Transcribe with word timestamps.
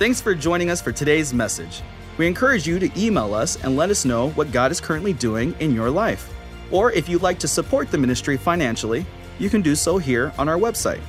Thanks 0.00 0.18
for 0.18 0.34
joining 0.34 0.70
us 0.70 0.80
for 0.80 0.92
today's 0.92 1.34
message. 1.34 1.82
We 2.16 2.26
encourage 2.26 2.66
you 2.66 2.78
to 2.78 2.90
email 2.98 3.34
us 3.34 3.62
and 3.62 3.76
let 3.76 3.90
us 3.90 4.06
know 4.06 4.30
what 4.30 4.50
God 4.50 4.72
is 4.72 4.80
currently 4.80 5.12
doing 5.12 5.54
in 5.60 5.74
your 5.74 5.90
life. 5.90 6.32
Or 6.70 6.90
if 6.92 7.06
you'd 7.06 7.20
like 7.20 7.38
to 7.40 7.46
support 7.46 7.90
the 7.90 7.98
ministry 7.98 8.38
financially, 8.38 9.04
you 9.38 9.50
can 9.50 9.60
do 9.60 9.74
so 9.74 9.98
here 9.98 10.32
on 10.38 10.48
our 10.48 10.56
website. 10.56 11.02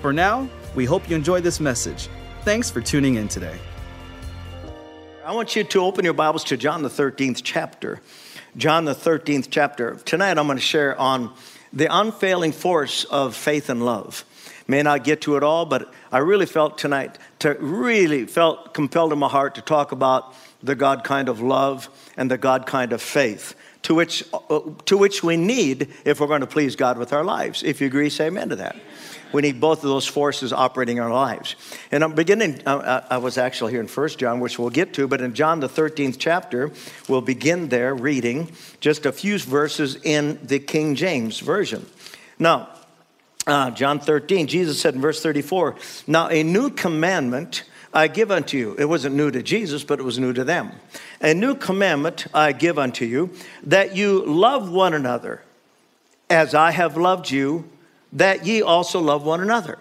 For 0.00 0.14
now, 0.14 0.48
we 0.74 0.86
hope 0.86 1.10
you 1.10 1.14
enjoy 1.14 1.42
this 1.42 1.60
message. 1.60 2.08
Thanks 2.40 2.70
for 2.70 2.80
tuning 2.80 3.16
in 3.16 3.28
today. 3.28 3.58
I 5.26 5.34
want 5.34 5.54
you 5.54 5.62
to 5.62 5.84
open 5.84 6.06
your 6.06 6.14
Bibles 6.14 6.44
to 6.44 6.56
John 6.56 6.80
the 6.80 6.88
13th 6.88 7.42
chapter. 7.44 8.00
John 8.56 8.86
the 8.86 8.94
13th 8.94 9.48
chapter. 9.50 9.96
Tonight 10.06 10.38
I'm 10.38 10.46
going 10.46 10.56
to 10.56 10.64
share 10.64 10.98
on 10.98 11.34
the 11.74 11.94
unfailing 11.94 12.52
force 12.52 13.04
of 13.04 13.36
faith 13.36 13.68
and 13.68 13.84
love. 13.84 14.24
May 14.68 14.82
not 14.82 15.02
get 15.02 15.22
to 15.22 15.36
it 15.36 15.42
all, 15.42 15.64
but 15.64 15.92
I 16.12 16.18
really 16.18 16.46
felt 16.46 16.76
tonight 16.76 17.18
to 17.40 17.54
really 17.54 18.26
felt 18.26 18.74
compelled 18.74 19.12
in 19.12 19.18
my 19.18 19.28
heart 19.28 19.54
to 19.54 19.62
talk 19.62 19.92
about 19.92 20.34
the 20.62 20.74
God 20.74 21.04
kind 21.04 21.28
of 21.28 21.40
love 21.40 21.88
and 22.16 22.30
the 22.30 22.38
God 22.38 22.66
kind 22.66 22.92
of 22.92 23.00
faith 23.00 23.54
to 23.82 23.94
which, 23.94 24.22
uh, 24.32 24.60
to 24.84 24.98
which 24.98 25.22
we 25.22 25.36
need 25.36 25.88
if 26.04 26.20
we're 26.20 26.26
going 26.26 26.42
to 26.42 26.46
please 26.46 26.76
God 26.76 26.98
with 26.98 27.12
our 27.12 27.24
lives. 27.24 27.62
If 27.62 27.80
you 27.80 27.86
agree, 27.86 28.10
say 28.10 28.26
amen 28.26 28.50
to 28.50 28.56
that. 28.56 28.76
We 29.32 29.42
need 29.42 29.60
both 29.60 29.78
of 29.78 29.90
those 29.90 30.06
forces 30.06 30.52
operating 30.52 30.96
in 30.96 31.02
our 31.02 31.12
lives. 31.12 31.54
And 31.90 32.02
I'm 32.02 32.14
beginning, 32.14 32.60
uh, 32.66 33.06
I 33.08 33.18
was 33.18 33.38
actually 33.38 33.72
here 33.72 33.80
in 33.80 33.86
First 33.86 34.18
John, 34.18 34.40
which 34.40 34.58
we'll 34.58 34.70
get 34.70 34.94
to, 34.94 35.06
but 35.06 35.20
in 35.20 35.34
John, 35.34 35.60
the 35.60 35.68
13th 35.68 36.16
chapter, 36.18 36.70
we'll 37.08 37.20
begin 37.20 37.68
there 37.68 37.94
reading 37.94 38.50
just 38.80 39.06
a 39.06 39.12
few 39.12 39.38
verses 39.38 39.96
in 40.02 40.38
the 40.42 40.58
King 40.58 40.94
James 40.94 41.40
Version. 41.40 41.86
Now, 42.38 42.68
uh, 43.48 43.70
John 43.70 43.98
13, 43.98 44.46
Jesus 44.46 44.80
said 44.80 44.94
in 44.94 45.00
verse 45.00 45.22
34, 45.22 45.76
Now 46.06 46.28
a 46.28 46.42
new 46.42 46.70
commandment 46.70 47.64
I 47.92 48.08
give 48.08 48.30
unto 48.30 48.56
you. 48.56 48.76
It 48.78 48.84
wasn't 48.84 49.16
new 49.16 49.30
to 49.30 49.42
Jesus, 49.42 49.82
but 49.82 49.98
it 49.98 50.02
was 50.02 50.18
new 50.18 50.32
to 50.32 50.44
them. 50.44 50.72
A 51.20 51.34
new 51.34 51.54
commandment 51.54 52.26
I 52.34 52.52
give 52.52 52.78
unto 52.78 53.04
you, 53.04 53.30
that 53.64 53.96
you 53.96 54.24
love 54.24 54.70
one 54.70 54.94
another 54.94 55.42
as 56.30 56.54
I 56.54 56.70
have 56.70 56.96
loved 56.96 57.30
you 57.30 57.68
that 58.12 58.46
ye 58.46 58.62
also 58.62 59.00
love 59.00 59.24
one 59.24 59.40
another. 59.40 59.78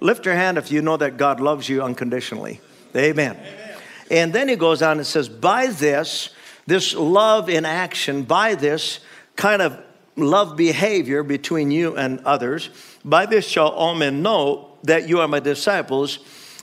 Lift 0.00 0.26
your 0.26 0.34
hand 0.34 0.58
if 0.58 0.70
you 0.70 0.82
know 0.82 0.96
that 0.96 1.16
God 1.16 1.40
loves 1.40 1.68
you 1.68 1.82
unconditionally. 1.82 2.60
Amen. 2.94 3.36
Amen. 3.36 3.78
And 4.10 4.32
then 4.32 4.48
he 4.48 4.56
goes 4.56 4.82
on 4.82 4.98
and 4.98 5.06
says, 5.06 5.28
By 5.28 5.68
this, 5.68 6.30
this 6.66 6.94
love 6.94 7.48
in 7.48 7.64
action, 7.64 8.22
by 8.22 8.54
this 8.54 9.00
kind 9.36 9.62
of 9.62 9.82
love 10.16 10.56
behavior 10.56 11.22
between 11.22 11.70
you 11.70 11.96
and 11.96 12.20
others, 12.20 12.70
by 13.04 13.26
this 13.26 13.46
shall 13.46 13.68
all 13.68 13.94
men 13.94 14.22
know 14.22 14.70
that 14.84 15.08
you 15.08 15.20
are 15.20 15.28
my 15.28 15.40
disciples 15.40 16.18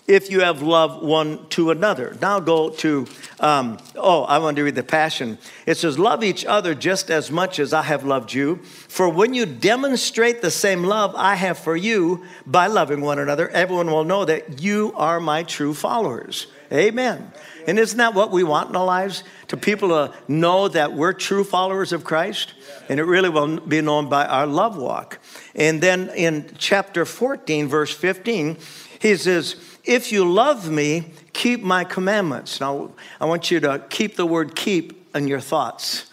if 0.07 0.29
you 0.29 0.41
have 0.41 0.61
love 0.61 1.01
one 1.01 1.47
to 1.49 1.71
another. 1.71 2.15
Now 2.21 2.39
go 2.39 2.69
to, 2.69 3.07
um, 3.39 3.77
oh, 3.95 4.23
I 4.23 4.37
want 4.39 4.57
to 4.57 4.63
read 4.63 4.75
the 4.75 4.83
Passion. 4.83 5.37
It 5.65 5.77
says, 5.77 5.97
Love 5.97 6.23
each 6.23 6.45
other 6.45 6.75
just 6.75 7.09
as 7.09 7.31
much 7.31 7.59
as 7.59 7.73
I 7.73 7.83
have 7.83 8.03
loved 8.03 8.33
you. 8.33 8.57
For 8.57 9.07
when 9.07 9.33
you 9.33 9.45
demonstrate 9.45 10.41
the 10.41 10.51
same 10.51 10.83
love 10.83 11.15
I 11.15 11.35
have 11.35 11.57
for 11.57 11.75
you 11.75 12.25
by 12.45 12.67
loving 12.67 13.01
one 13.01 13.19
another, 13.19 13.47
everyone 13.49 13.87
will 13.87 14.03
know 14.03 14.25
that 14.25 14.61
you 14.61 14.93
are 14.95 15.19
my 15.19 15.43
true 15.43 15.73
followers. 15.73 16.47
Amen. 16.71 17.31
And 17.67 17.79
isn't 17.79 17.97
that 17.97 18.13
what 18.13 18.31
we 18.31 18.43
want 18.43 18.69
in 18.69 18.75
our 18.75 18.85
lives? 18.85 19.23
To 19.49 19.57
people 19.57 19.89
to 19.89 20.13
know 20.27 20.67
that 20.67 20.93
we're 20.93 21.13
true 21.13 21.43
followers 21.43 21.93
of 21.93 22.03
Christ? 22.03 22.53
And 22.89 22.99
it 22.99 23.03
really 23.03 23.29
will 23.29 23.59
be 23.59 23.81
known 23.81 24.09
by 24.09 24.25
our 24.25 24.47
love 24.47 24.77
walk. 24.77 25.19
And 25.55 25.81
then 25.81 26.09
in 26.09 26.51
chapter 26.57 27.05
14, 27.05 27.67
verse 27.67 27.93
15, 27.93 28.57
he 28.99 29.15
says, 29.15 29.55
if 29.83 30.11
you 30.11 30.23
love 30.23 30.69
me, 30.69 31.11
keep 31.33 31.61
my 31.61 31.83
commandments. 31.83 32.61
Now, 32.61 32.91
I 33.19 33.25
want 33.25 33.51
you 33.51 33.59
to 33.59 33.83
keep 33.89 34.15
the 34.15 34.25
word 34.25 34.55
keep 34.55 35.13
in 35.13 35.27
your 35.27 35.41
thoughts. 35.41 36.05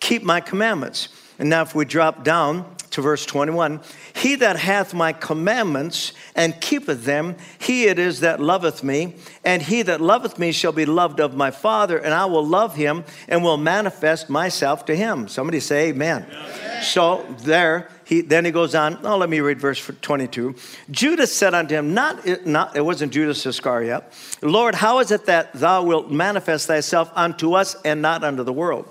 Keep 0.00 0.22
my 0.22 0.40
commandments. 0.40 1.08
And 1.38 1.48
now, 1.48 1.62
if 1.62 1.74
we 1.74 1.86
drop 1.86 2.24
down 2.24 2.75
to 2.90 3.02
verse 3.02 3.26
21, 3.26 3.80
he 4.14 4.36
that 4.36 4.56
hath 4.56 4.94
my 4.94 5.12
commandments 5.12 6.12
and 6.34 6.60
keepeth 6.60 7.04
them, 7.04 7.36
he 7.58 7.86
it 7.86 7.98
is 7.98 8.20
that 8.20 8.40
loveth 8.40 8.82
me. 8.82 9.14
And 9.44 9.62
he 9.62 9.82
that 9.82 10.00
loveth 10.00 10.38
me 10.38 10.52
shall 10.52 10.72
be 10.72 10.86
loved 10.86 11.20
of 11.20 11.34
my 11.34 11.50
Father, 11.50 11.98
and 11.98 12.14
I 12.14 12.24
will 12.26 12.46
love 12.46 12.76
him 12.76 13.04
and 13.28 13.42
will 13.42 13.56
manifest 13.56 14.30
myself 14.30 14.84
to 14.86 14.96
him. 14.96 15.28
Somebody 15.28 15.60
say, 15.60 15.88
Amen. 15.88 16.26
amen. 16.28 16.82
So, 16.82 17.26
there, 17.38 17.88
he, 18.06 18.20
then 18.20 18.44
he 18.44 18.52
goes 18.52 18.74
on. 18.74 18.98
Oh, 19.04 19.16
let 19.16 19.28
me 19.28 19.40
read 19.40 19.60
verse 19.60 19.84
22. 20.00 20.54
Judas 20.90 21.34
said 21.34 21.54
unto 21.54 21.74
him, 21.74 21.92
not, 21.92 22.46
not, 22.46 22.76
it 22.76 22.84
wasn't 22.84 23.12
Judas 23.12 23.44
Iscariot, 23.44 24.04
Lord, 24.42 24.76
how 24.76 25.00
is 25.00 25.10
it 25.10 25.26
that 25.26 25.52
thou 25.54 25.82
wilt 25.82 26.10
manifest 26.10 26.68
thyself 26.68 27.10
unto 27.16 27.54
us 27.54 27.74
and 27.84 28.00
not 28.00 28.22
unto 28.22 28.44
the 28.44 28.52
world? 28.52 28.88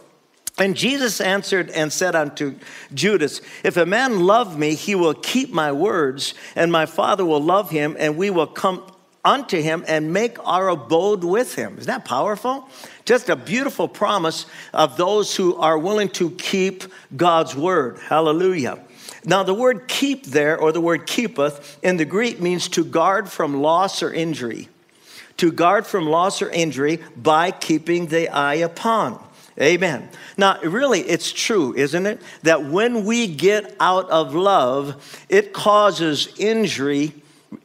And 0.57 0.75
Jesus 0.75 1.19
answered 1.19 1.69
and 1.69 1.91
said 1.91 2.15
unto 2.15 2.55
Judas, 2.93 3.41
If 3.63 3.75
a 3.75 3.85
man 3.85 4.21
love 4.21 4.57
me, 4.57 4.75
he 4.75 4.95
will 4.95 5.13
keep 5.13 5.51
my 5.51 5.71
words, 5.73 6.33
and 6.55 6.71
my 6.71 6.85
Father 6.85 7.25
will 7.25 7.41
love 7.41 7.69
him, 7.69 7.97
and 7.99 8.15
we 8.15 8.29
will 8.29 8.47
come 8.47 8.83
unto 9.25 9.59
him 9.59 9.83
and 9.87 10.13
make 10.13 10.37
our 10.47 10.69
abode 10.69 11.23
with 11.23 11.55
him. 11.55 11.73
Isn't 11.77 11.87
that 11.87 12.05
powerful? 12.05 12.69
Just 13.03 13.27
a 13.27 13.35
beautiful 13.35 13.87
promise 13.87 14.45
of 14.73 14.95
those 14.95 15.35
who 15.35 15.55
are 15.55 15.77
willing 15.77 16.09
to 16.09 16.29
keep 16.31 16.83
God's 17.17 17.55
word. 17.55 17.97
Hallelujah. 17.99 18.79
Now, 19.25 19.43
the 19.43 19.53
word 19.53 19.87
keep 19.87 20.25
there, 20.27 20.57
or 20.57 20.71
the 20.71 20.79
word 20.79 21.07
keepeth, 21.07 21.79
in 21.81 21.97
the 21.97 22.05
Greek 22.05 22.39
means 22.39 22.69
to 22.69 22.85
guard 22.85 23.29
from 23.29 23.61
loss 23.61 24.03
or 24.03 24.13
injury. 24.13 24.69
To 25.37 25.51
guard 25.51 25.85
from 25.85 26.05
loss 26.05 26.41
or 26.41 26.49
injury 26.49 26.99
by 27.17 27.51
keeping 27.51 28.05
the 28.05 28.29
eye 28.29 28.55
upon. 28.55 29.21
Amen. 29.59 30.09
Now, 30.37 30.59
really, 30.61 30.99
it's 30.99 31.31
true, 31.31 31.73
isn't 31.75 32.05
it? 32.05 32.21
That 32.43 32.65
when 32.65 33.05
we 33.05 33.27
get 33.27 33.75
out 33.79 34.09
of 34.09 34.35
love, 34.35 35.25
it 35.29 35.53
causes 35.53 36.27
injury 36.37 37.13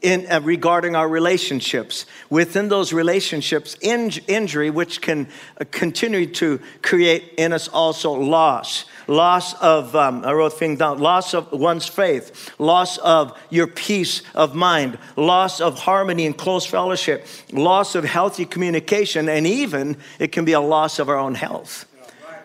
in, 0.03 0.31
uh, 0.31 0.41
regarding 0.41 0.95
our 0.95 1.09
relationships. 1.09 2.07
Within 2.29 2.69
those 2.69 2.93
relationships, 2.93 3.77
in, 3.81 4.13
injury, 4.29 4.71
which 4.71 5.01
can 5.01 5.29
uh, 5.61 5.65
continue 5.73 6.27
to 6.27 6.61
create 6.83 7.35
in 7.37 7.53
us 7.53 7.67
also 7.67 8.13
loss 8.13 8.85
loss 9.07 9.55
of, 9.55 9.95
um, 9.97 10.25
I 10.25 10.33
wrote 10.33 10.55
things 10.55 10.79
down, 10.79 10.99
loss 10.99 11.35
of 11.35 11.53
one's 11.53 11.87
faith, 11.87 12.51
loss 12.59 12.99
of 12.99 13.39
your 13.51 13.67
peace 13.67 14.23
of 14.35 14.55
mind, 14.55 14.99
loss 15.17 15.61
of 15.61 15.79
harmony 15.79 16.27
and 16.27 16.37
close 16.37 16.67
fellowship, 16.67 17.27
loss 17.53 17.95
of 17.95 18.05
healthy 18.05 18.45
communication, 18.45 19.29
and 19.29 19.47
even 19.47 19.97
it 20.19 20.33
can 20.33 20.45
be 20.45 20.53
a 20.53 20.61
loss 20.61 20.99
of 20.99 21.09
our 21.09 21.17
own 21.17 21.35
health. 21.35 21.87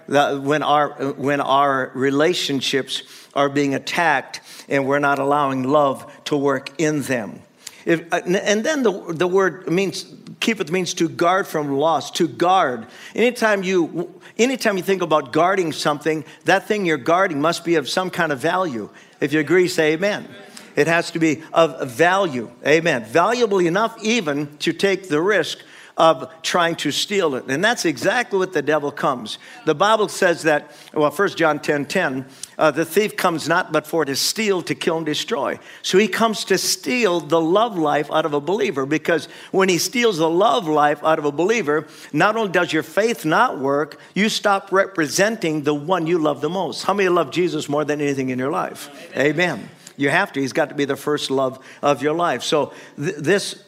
That 0.07 0.41
when 0.41 0.61
our, 0.61 1.13
when 1.13 1.41
our 1.41 1.91
relationships 1.95 3.03
are 3.33 3.49
being 3.49 3.75
attacked 3.75 4.41
and 4.69 4.87
we're 4.87 4.99
not 4.99 5.19
allowing 5.19 5.63
love 5.63 6.11
to 6.25 6.37
work 6.37 6.71
in 6.77 7.01
them. 7.03 7.41
If, 7.85 8.01
uh, 8.11 8.21
and 8.25 8.63
then 8.63 8.83
the, 8.83 9.13
the 9.13 9.27
word 9.27 9.69
means 9.69 10.03
keepeth 10.45 10.71
means 10.71 10.93
to 10.93 11.09
guard 11.09 11.47
from 11.47 11.75
loss, 11.75 12.11
to 12.11 12.27
guard. 12.27 12.85
Anytime 13.15 13.63
you, 13.63 14.13
anytime 14.37 14.77
you 14.77 14.83
think 14.83 15.01
about 15.01 15.33
guarding 15.33 15.71
something, 15.71 16.23
that 16.43 16.67
thing 16.67 16.85
you're 16.85 16.97
guarding 16.97 17.41
must 17.41 17.65
be 17.65 17.75
of 17.75 17.89
some 17.89 18.11
kind 18.11 18.31
of 18.31 18.37
value. 18.37 18.89
If 19.19 19.33
you 19.33 19.39
agree, 19.39 19.67
say 19.67 19.93
amen. 19.93 20.27
It 20.75 20.85
has 20.85 21.09
to 21.11 21.19
be 21.19 21.41
of 21.51 21.89
value. 21.89 22.51
Amen. 22.63 23.05
Valuable 23.05 23.59
enough 23.59 23.97
even 24.03 24.55
to 24.57 24.71
take 24.71 25.09
the 25.09 25.19
risk 25.19 25.59
of 25.97 26.29
trying 26.41 26.75
to 26.75 26.91
steal 26.91 27.35
it. 27.35 27.45
And 27.47 27.63
that's 27.63 27.85
exactly 27.85 28.37
what 28.37 28.51
the 28.51 28.61
devil 28.61 28.91
comes. 28.91 29.37
The 29.65 29.75
Bible 29.75 30.09
says 30.09 30.43
that, 30.43 30.71
well, 30.93 31.09
1 31.09 31.29
John 31.29 31.59
10 31.59 31.85
10, 31.85 32.25
uh, 32.57 32.71
the 32.71 32.83
thief 32.83 33.15
comes 33.15 33.47
not 33.47 33.71
but 33.71 33.87
for 33.87 34.03
to 34.03 34.15
steal, 34.15 34.61
to 34.63 34.75
kill, 34.75 34.97
and 34.97 35.05
destroy. 35.05 35.57
So 35.83 35.97
he 35.97 36.07
comes 36.07 36.43
to 36.45 36.57
steal 36.57 37.21
the 37.21 37.39
love 37.39 37.77
life 37.77 38.11
out 38.11 38.25
of 38.25 38.33
a 38.33 38.41
believer 38.41 38.85
because 38.85 39.27
when 39.51 39.69
he 39.69 39.77
steals 39.77 40.17
the 40.17 40.29
love 40.29 40.67
life 40.67 41.01
out 41.03 41.17
of 41.17 41.25
a 41.25 41.31
believer, 41.31 41.87
not 42.11 42.35
only 42.35 42.51
does 42.51 42.73
your 42.73 42.83
faith 42.83 43.23
not 43.23 43.59
work, 43.59 43.99
you 44.13 44.27
stop 44.27 44.71
representing 44.73 45.63
the 45.63 45.73
one 45.73 46.07
you 46.07 46.17
love 46.17 46.41
the 46.41 46.49
most. 46.49 46.83
How 46.83 46.93
many 46.93 47.07
love 47.07 47.31
Jesus 47.31 47.69
more 47.69 47.85
than 47.85 48.01
anything 48.01 48.29
in 48.29 48.39
your 48.39 48.51
life? 48.51 48.89
Amen. 49.15 49.35
Amen. 49.35 49.69
You 49.97 50.09
have 50.09 50.33
to. 50.33 50.41
He's 50.41 50.53
got 50.53 50.69
to 50.69 50.75
be 50.75 50.83
the 50.83 50.97
first 50.97 51.31
love 51.31 51.63
of 51.81 52.01
your 52.01 52.13
life. 52.13 52.43
So, 52.43 52.73
th- 52.97 53.15
this 53.15 53.63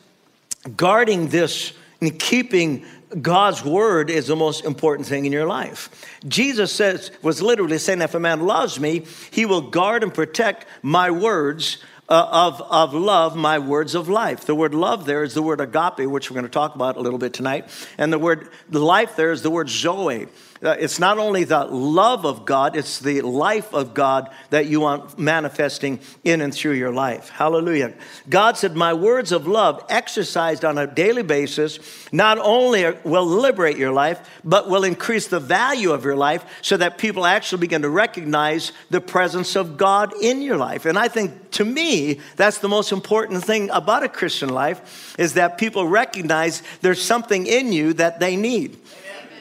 guarding 0.76 1.30
this 1.30 1.74
and 2.02 2.18
keeping 2.20 2.86
God's 3.22 3.64
word 3.64 4.10
is 4.10 4.28
the 4.28 4.36
most 4.36 4.66
important 4.66 5.08
thing 5.08 5.26
in 5.26 5.32
your 5.32 5.48
life. 5.48 5.90
Jesus 6.28 6.72
says, 6.72 7.12
was 7.22 7.42
literally 7.42 7.78
saying, 7.78 8.02
if 8.02 8.16
a 8.16 8.20
man 8.20 8.46
loves 8.46 8.80
me, 8.80 9.06
he 9.32 9.46
will 9.46 9.62
guard 9.62 10.04
and 10.04 10.14
protect 10.14 10.66
my 10.82 11.10
words 11.10 11.78
uh, 12.10 12.28
of, 12.32 12.62
of 12.62 12.94
love, 12.94 13.36
my 13.36 13.60
words 13.60 13.96
of 13.96 14.08
life. 14.10 14.46
The 14.46 14.56
word 14.56 14.74
love 14.74 15.06
there 15.06 15.24
is 15.24 15.34
the 15.34 15.42
word 15.42 15.60
agape, 15.60 16.08
which 16.10 16.30
we're 16.30 16.36
going 16.36 16.46
to 16.46 16.52
talk 16.52 16.76
about 16.76 16.98
a 16.98 17.02
little 17.02 17.20
bit 17.20 17.34
tonight. 17.34 17.70
And 17.98 18.12
the 18.12 18.20
word 18.20 18.50
life 18.70 19.16
there 19.16 19.32
is 19.32 19.42
the 19.42 19.52
word 19.52 19.70
zoe. 19.70 20.28
Uh, 20.64 20.76
it's 20.80 21.00
not 21.00 21.18
only 21.18 21.44
the 21.44 21.66
love 21.66 22.26
of 22.26 22.46
God, 22.46 22.76
it's 22.76 23.00
the 23.00 23.22
life 23.22 23.74
of 23.74 23.94
God 23.94 24.30
that 24.50 24.66
you 24.66 24.82
want 24.82 25.18
manifesting 25.20 26.00
in 26.24 26.42
and 26.42 26.54
through 26.54 26.74
your 26.74 26.92
life. 26.92 27.30
Hallelujah. 27.30 27.94
God 28.30 28.58
said, 28.58 28.76
My 28.76 28.94
words 28.94 29.32
of 29.32 29.48
love, 29.48 29.84
exercised 29.90 30.66
on 30.66 30.78
a 30.78 30.88
daily 30.88 31.24
basis, 31.24 31.80
not 32.12 32.38
only 32.40 32.92
will 33.04 33.26
liberate 33.26 33.78
your 33.78 33.92
life, 33.92 34.20
but 34.44 34.70
will 34.70 34.84
increase 34.84 35.28
the 35.28 35.40
value 35.40 35.92
of 35.92 36.04
your 36.04 36.16
life 36.16 36.46
so 36.62 36.78
that 36.78 36.98
people 36.98 37.26
actually 37.26 37.60
begin 37.60 37.82
to 37.84 37.90
recognize 37.90 38.72
the 38.90 39.02
presence 39.02 39.56
of 39.56 39.78
God 39.78 40.14
in 40.22 40.42
your 40.42 40.58
life. 40.58 40.86
And 40.86 40.98
I 40.98 41.08
think 41.08 41.52
to 41.52 41.66
me, 41.66 42.20
that's 42.36 42.60
the 42.60 42.70
most 42.70 42.92
important 42.92 43.44
thing 43.44 43.70
about 43.72 44.04
a 44.04 44.10
Christian 44.10 44.50
life 44.50 45.16
is 45.18 45.34
that 45.34 45.58
people 45.58 45.88
recognize 45.88 46.62
there's 46.82 47.02
something 47.02 47.46
in 47.46 47.72
you 47.72 47.94
that 47.94 48.20
they 48.20 48.36
need. 48.36 48.78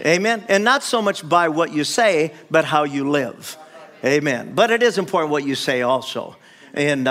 Amen. 0.00 0.44
And 0.48 0.64
not 0.64 0.82
so 0.82 1.00
much 1.00 1.26
by 1.26 1.48
what 1.48 1.72
you 1.72 1.84
say, 1.84 2.34
but 2.50 2.64
how 2.64 2.84
you 2.84 3.08
live. 3.08 3.56
Amen. 4.04 4.54
But 4.54 4.70
it 4.70 4.82
is 4.82 4.98
important 4.98 5.30
what 5.30 5.44
you 5.44 5.54
say 5.54 5.82
also. 5.82 6.36
And 6.74 7.04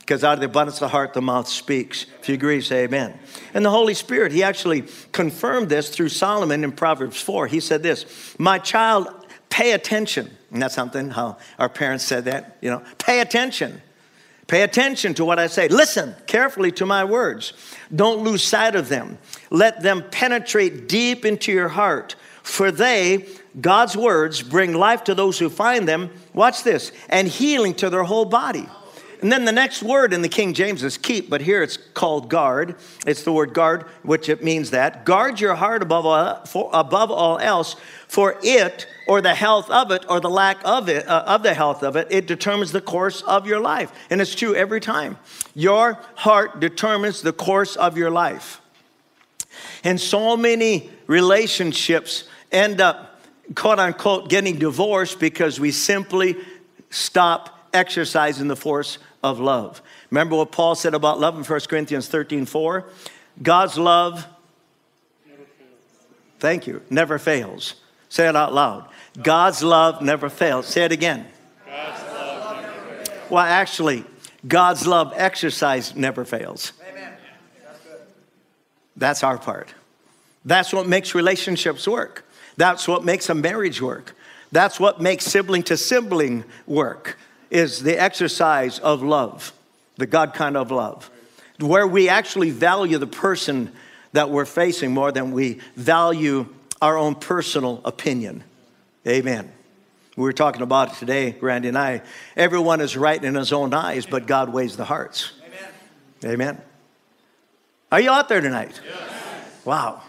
because 0.00 0.24
um, 0.24 0.30
out 0.30 0.34
of 0.34 0.40
the 0.40 0.46
abundance 0.46 0.76
of 0.76 0.80
the 0.80 0.88
heart, 0.88 1.14
the 1.14 1.22
mouth 1.22 1.48
speaks. 1.48 2.06
If 2.20 2.28
you 2.28 2.34
agree, 2.34 2.60
say 2.60 2.84
amen. 2.84 3.18
And 3.54 3.64
the 3.64 3.70
Holy 3.70 3.94
Spirit, 3.94 4.32
he 4.32 4.42
actually 4.42 4.84
confirmed 5.12 5.68
this 5.68 5.88
through 5.88 6.08
Solomon 6.08 6.64
in 6.64 6.72
Proverbs 6.72 7.20
4. 7.20 7.46
He 7.46 7.60
said 7.60 7.82
this 7.82 8.34
My 8.38 8.58
child, 8.58 9.08
pay 9.48 9.72
attention. 9.72 10.30
And 10.50 10.60
that's 10.60 10.74
something 10.74 11.10
how 11.10 11.38
our 11.58 11.68
parents 11.68 12.04
said 12.04 12.24
that, 12.24 12.58
you 12.60 12.70
know, 12.70 12.82
pay 12.98 13.20
attention. 13.20 13.80
Pay 14.48 14.62
attention 14.62 15.14
to 15.14 15.24
what 15.24 15.38
I 15.38 15.46
say. 15.46 15.68
Listen 15.68 16.14
carefully 16.26 16.72
to 16.72 16.84
my 16.84 17.04
words. 17.04 17.54
Don't 17.94 18.22
lose 18.22 18.42
sight 18.42 18.74
of 18.74 18.88
them. 18.88 19.16
Let 19.50 19.82
them 19.82 20.04
penetrate 20.10 20.88
deep 20.88 21.24
into 21.24 21.52
your 21.52 21.68
heart 21.68 22.16
for 22.42 22.70
they, 22.70 23.26
God's 23.60 23.96
words, 23.96 24.42
bring 24.42 24.74
life 24.74 25.04
to 25.04 25.14
those 25.14 25.38
who 25.38 25.48
find 25.48 25.88
them. 25.88 26.10
Watch 26.34 26.62
this, 26.62 26.92
and 27.08 27.28
healing 27.28 27.74
to 27.74 27.90
their 27.90 28.04
whole 28.04 28.24
body. 28.24 28.68
And 29.22 29.30
then 29.30 29.44
the 29.44 29.52
next 29.52 29.84
word 29.84 30.12
in 30.12 30.20
the 30.20 30.28
King 30.28 30.52
James 30.52 30.82
is 30.82 30.98
keep, 30.98 31.30
but 31.30 31.40
here 31.40 31.62
it's 31.62 31.76
called 31.76 32.28
guard. 32.28 32.74
It's 33.06 33.22
the 33.22 33.30
word 33.30 33.54
guard, 33.54 33.84
which 34.02 34.28
it 34.28 34.42
means 34.42 34.70
that. 34.70 35.04
Guard 35.04 35.40
your 35.40 35.54
heart 35.54 35.80
above 35.80 36.04
all, 36.04 36.44
for, 36.44 36.68
above 36.72 37.12
all 37.12 37.38
else, 37.38 37.76
for 38.08 38.36
it, 38.42 38.88
or 39.06 39.20
the 39.20 39.34
health 39.34 39.70
of 39.70 39.92
it, 39.92 40.04
or 40.08 40.18
the 40.18 40.28
lack 40.28 40.58
of 40.64 40.88
it, 40.88 41.06
uh, 41.06 41.22
of 41.24 41.44
the 41.44 41.54
health 41.54 41.84
of 41.84 41.94
it, 41.94 42.08
it 42.10 42.26
determines 42.26 42.72
the 42.72 42.80
course 42.80 43.22
of 43.22 43.46
your 43.46 43.60
life. 43.60 43.92
And 44.10 44.20
it's 44.20 44.34
true 44.34 44.56
every 44.56 44.80
time. 44.80 45.16
Your 45.54 46.00
heart 46.16 46.58
determines 46.58 47.22
the 47.22 47.32
course 47.32 47.76
of 47.76 47.96
your 47.96 48.10
life. 48.10 48.60
And 49.84 50.00
so 50.00 50.36
many 50.36 50.90
relationships 51.06 52.24
end 52.52 52.80
up, 52.80 53.20
quote 53.54 53.78
unquote, 53.78 54.28
getting 54.28 54.58
divorced 54.58 55.18
because 55.18 55.58
we 55.58 55.70
simply 55.72 56.36
stop 56.90 57.68
exercising 57.72 58.48
the 58.48 58.56
force 58.56 58.98
of 59.22 59.40
love. 59.40 59.82
Remember 60.10 60.36
what 60.36 60.52
Paul 60.52 60.74
said 60.74 60.94
about 60.94 61.18
love 61.18 61.36
in 61.36 61.44
1 61.44 61.60
Corinthians 61.68 62.08
13 62.08 62.46
4? 62.46 62.84
God's 63.42 63.78
love, 63.78 64.26
thank 66.38 66.66
you, 66.66 66.82
never 66.90 67.18
fails. 67.18 67.76
Say 68.08 68.28
it 68.28 68.36
out 68.36 68.52
loud. 68.52 68.88
God's 69.20 69.62
love 69.62 70.02
never 70.02 70.28
fails. 70.28 70.66
Say 70.66 70.84
it 70.84 70.92
again. 70.92 71.26
Well, 73.30 73.42
actually, 73.42 74.04
God's 74.46 74.86
love 74.86 75.14
exercise 75.16 75.96
never 75.96 76.26
fails. 76.26 76.74
Amen. 76.90 77.14
That's 78.94 79.22
our 79.22 79.38
part. 79.38 79.72
That's 80.44 80.72
what 80.74 80.86
makes 80.86 81.14
relationships 81.14 81.88
work. 81.88 82.26
That's 82.56 82.86
what 82.86 83.04
makes 83.04 83.28
a 83.28 83.34
marriage 83.34 83.80
work. 83.80 84.14
That's 84.50 84.78
what 84.78 85.00
makes 85.00 85.24
sibling 85.24 85.62
to 85.64 85.76
sibling 85.76 86.44
work 86.66 87.18
is 87.50 87.82
the 87.82 88.00
exercise 88.00 88.78
of 88.78 89.02
love, 89.02 89.52
the 89.96 90.06
God 90.06 90.34
kind 90.34 90.56
of 90.56 90.70
love, 90.70 91.10
where 91.58 91.86
we 91.86 92.08
actually 92.08 92.50
value 92.50 92.98
the 92.98 93.06
person 93.06 93.72
that 94.12 94.30
we're 94.30 94.44
facing 94.44 94.92
more 94.92 95.12
than 95.12 95.32
we 95.32 95.60
value 95.76 96.46
our 96.80 96.98
own 96.98 97.14
personal 97.14 97.80
opinion. 97.84 98.44
Amen. 99.06 99.50
We 100.16 100.24
were 100.24 100.32
talking 100.34 100.60
about 100.60 100.92
it 100.92 100.98
today, 100.98 101.36
Randy 101.40 101.68
and 101.68 101.78
I. 101.78 102.02
Everyone 102.36 102.82
is 102.82 102.96
right 102.96 103.22
in 103.22 103.34
his 103.34 103.52
own 103.52 103.72
eyes, 103.72 104.04
but 104.04 104.26
God 104.26 104.52
weighs 104.52 104.76
the 104.76 104.84
hearts. 104.84 105.32
Amen. 106.22 106.32
Amen. 106.34 106.62
Are 107.90 108.00
you 108.00 108.10
out 108.10 108.28
there 108.28 108.40
tonight? 108.40 108.78
Yes. 108.84 109.64
Wow. 109.64 110.02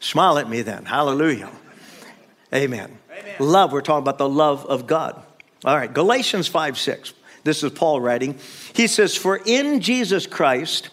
Smile 0.00 0.38
at 0.38 0.48
me 0.48 0.62
then. 0.62 0.84
Hallelujah. 0.86 1.50
Amen. 2.54 2.98
Amen. 3.10 3.34
Love, 3.38 3.72
we're 3.72 3.80
talking 3.80 4.02
about 4.02 4.18
the 4.18 4.28
love 4.28 4.66
of 4.66 4.86
God. 4.86 5.20
All 5.64 5.76
right, 5.76 5.92
Galatians 5.92 6.48
5 6.48 6.78
6. 6.78 7.14
This 7.44 7.62
is 7.62 7.72
Paul 7.72 8.00
writing. 8.00 8.38
He 8.72 8.86
says, 8.86 9.16
For 9.16 9.40
in 9.44 9.80
Jesus 9.80 10.26
Christ, 10.26 10.90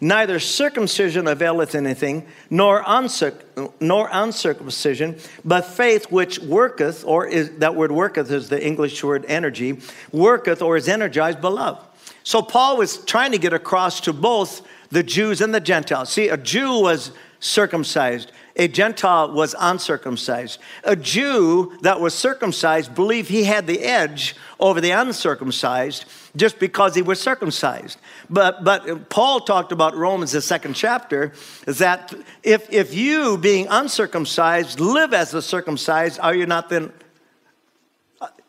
neither 0.00 0.38
circumcision 0.38 1.26
availeth 1.26 1.74
anything, 1.74 2.26
nor, 2.50 2.82
uncirc- 2.82 3.72
nor 3.80 4.08
uncircumcision, 4.12 5.18
but 5.44 5.64
faith 5.64 6.10
which 6.10 6.38
worketh, 6.40 7.04
or 7.06 7.26
is, 7.26 7.58
that 7.58 7.74
word 7.74 7.92
worketh 7.92 8.30
is 8.30 8.48
the 8.48 8.64
English 8.64 9.02
word 9.02 9.24
energy, 9.28 9.80
worketh 10.10 10.60
or 10.60 10.76
is 10.76 10.88
energized 10.88 11.40
by 11.40 11.48
love. 11.48 11.82
So 12.24 12.42
Paul 12.42 12.76
was 12.76 12.98
trying 13.04 13.32
to 13.32 13.38
get 13.38 13.52
across 13.52 14.00
to 14.02 14.12
both 14.12 14.62
the 14.90 15.02
Jews 15.02 15.40
and 15.40 15.54
the 15.54 15.60
Gentiles. 15.60 16.10
See, 16.10 16.28
a 16.28 16.36
Jew 16.36 16.80
was 16.80 17.12
circumcised, 17.40 18.30
a 18.56 18.68
Gentile 18.68 19.32
was 19.32 19.54
uncircumcised. 19.58 20.60
A 20.84 20.94
Jew 20.94 21.76
that 21.80 22.00
was 22.00 22.14
circumcised 22.14 22.94
believed 22.94 23.28
he 23.30 23.44
had 23.44 23.66
the 23.66 23.80
edge 23.80 24.36
over 24.60 24.80
the 24.80 24.90
uncircumcised 24.90 26.04
just 26.36 26.58
because 26.58 26.94
he 26.94 27.02
was 27.02 27.20
circumcised. 27.20 27.98
But, 28.28 28.62
but 28.62 29.08
Paul 29.08 29.40
talked 29.40 29.72
about 29.72 29.96
Romans, 29.96 30.32
the 30.32 30.42
second 30.42 30.74
chapter, 30.74 31.32
is 31.66 31.78
that 31.78 32.14
if, 32.42 32.70
if 32.70 32.94
you, 32.94 33.38
being 33.38 33.66
uncircumcised, 33.70 34.80
live 34.80 35.14
as 35.14 35.30
the 35.30 35.42
circumcised, 35.42 36.20
are 36.20 36.34
you 36.34 36.46
not 36.46 36.68
then? 36.68 36.92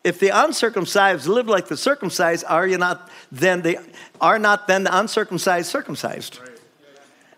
If 0.02 0.20
the 0.20 0.28
uncircumcised 0.28 1.26
live 1.26 1.48
like 1.48 1.68
the 1.68 1.78
circumcised, 1.78 2.44
are 2.46 2.66
you 2.66 2.76
not 2.76 3.10
then 3.32 3.62
the 3.62 3.78
are 4.20 4.38
not 4.38 4.68
then 4.68 4.84
the 4.84 4.96
uncircumcised 4.98 5.66
circumcised? 5.70 6.40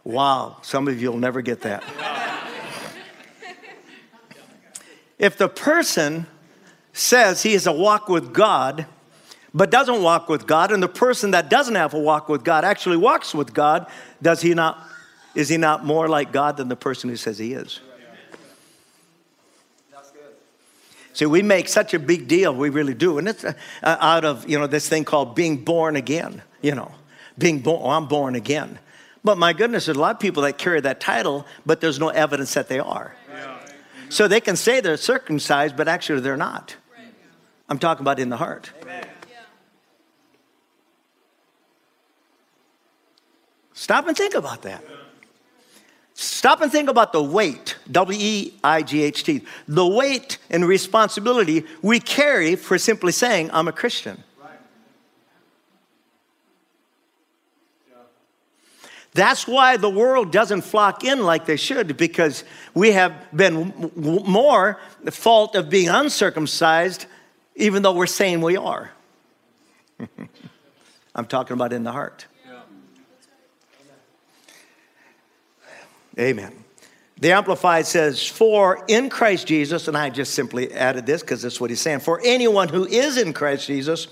Wow, 0.02 0.56
some 0.62 0.88
of 0.88 1.00
you 1.00 1.12
will 1.12 1.18
never 1.18 1.42
get 1.42 1.62
that. 1.62 1.84
If 5.18 5.38
the 5.38 5.48
person 5.48 6.26
says 6.92 7.42
he 7.42 7.52
has 7.52 7.66
a 7.66 7.72
walk 7.72 8.08
with 8.08 8.32
God, 8.32 8.86
but 9.54 9.70
doesn't 9.70 10.02
walk 10.02 10.28
with 10.28 10.46
God, 10.46 10.70
and 10.70 10.82
the 10.82 10.88
person 10.88 11.30
that 11.30 11.48
doesn't 11.48 11.74
have 11.74 11.94
a 11.94 11.98
walk 11.98 12.28
with 12.28 12.44
God 12.44 12.64
actually 12.64 12.98
walks 12.98 13.34
with 13.34 13.54
God, 13.54 13.86
does 14.20 14.42
he 14.42 14.52
not, 14.54 14.78
is 15.34 15.48
he 15.48 15.56
not 15.56 15.84
more 15.84 16.08
like 16.08 16.32
God 16.32 16.56
than 16.58 16.68
the 16.68 16.76
person 16.76 17.08
who 17.08 17.16
says 17.16 17.38
he 17.38 17.54
is? 17.54 17.80
See, 21.14 21.24
we 21.24 21.40
make 21.40 21.68
such 21.68 21.94
a 21.94 21.98
big 21.98 22.28
deal, 22.28 22.54
we 22.54 22.68
really 22.68 22.92
do. 22.92 23.16
And 23.16 23.26
it's 23.26 23.42
uh, 23.42 23.54
out 23.82 24.26
of, 24.26 24.46
you 24.46 24.58
know, 24.58 24.66
this 24.66 24.86
thing 24.86 25.06
called 25.06 25.34
being 25.34 25.64
born 25.64 25.96
again, 25.96 26.42
you 26.60 26.74
know, 26.74 26.92
being 27.38 27.60
born, 27.60 27.80
oh, 27.82 27.88
I'm 27.88 28.06
born 28.06 28.34
again. 28.34 28.78
But 29.24 29.38
my 29.38 29.54
goodness, 29.54 29.86
there's 29.86 29.96
a 29.96 30.00
lot 30.00 30.14
of 30.14 30.20
people 30.20 30.42
that 30.42 30.58
carry 30.58 30.78
that 30.82 31.00
title, 31.00 31.46
but 31.64 31.80
there's 31.80 31.98
no 31.98 32.10
evidence 32.10 32.52
that 32.52 32.68
they 32.68 32.78
are. 32.78 33.16
So 34.08 34.28
they 34.28 34.40
can 34.40 34.56
say 34.56 34.80
they're 34.80 34.96
circumcised, 34.96 35.76
but 35.76 35.88
actually 35.88 36.20
they're 36.20 36.36
not. 36.36 36.76
I'm 37.68 37.78
talking 37.78 38.02
about 38.02 38.18
in 38.18 38.28
the 38.28 38.36
heart. 38.36 38.70
Stop 43.72 44.06
and 44.08 44.16
think 44.16 44.34
about 44.34 44.62
that. 44.62 44.82
Stop 46.14 46.62
and 46.62 46.72
think 46.72 46.88
about 46.88 47.12
the 47.12 47.22
weight, 47.22 47.76
W 47.90 48.18
E 48.18 48.54
I 48.64 48.82
G 48.82 49.02
H 49.02 49.22
T, 49.22 49.42
the 49.68 49.86
weight 49.86 50.38
and 50.48 50.66
responsibility 50.66 51.64
we 51.82 52.00
carry 52.00 52.56
for 52.56 52.78
simply 52.78 53.12
saying, 53.12 53.50
I'm 53.52 53.68
a 53.68 53.72
Christian. 53.72 54.24
That's 59.16 59.48
why 59.48 59.78
the 59.78 59.90
world 59.90 60.30
doesn't 60.30 60.60
flock 60.60 61.02
in 61.02 61.24
like 61.24 61.46
they 61.46 61.56
should, 61.56 61.96
because 61.96 62.44
we 62.74 62.92
have 62.92 63.12
been 63.34 63.92
more 63.96 64.78
the 65.02 65.10
fault 65.10 65.56
of 65.56 65.70
being 65.70 65.88
uncircumcised, 65.88 67.06
even 67.54 67.82
though 67.82 67.92
we're 67.92 68.06
saying 68.06 68.42
we 68.42 68.56
are. 68.56 68.92
I'm 71.14 71.26
talking 71.26 71.54
about 71.54 71.72
in 71.72 71.82
the 71.82 71.92
heart. 71.92 72.26
Amen. 76.18 76.64
The 77.18 77.32
Amplified 77.32 77.86
says, 77.86 78.26
For 78.26 78.84
in 78.88 79.08
Christ 79.08 79.46
Jesus, 79.46 79.88
and 79.88 79.96
I 79.96 80.10
just 80.10 80.34
simply 80.34 80.72
added 80.72 81.06
this 81.06 81.22
because 81.22 81.42
that's 81.42 81.60
what 81.60 81.70
he's 81.70 81.80
saying, 81.80 82.00
for 82.00 82.20
anyone 82.22 82.68
who 82.68 82.86
is 82.86 83.16
in 83.16 83.32
Christ 83.32 83.66
Jesus, 83.66 84.08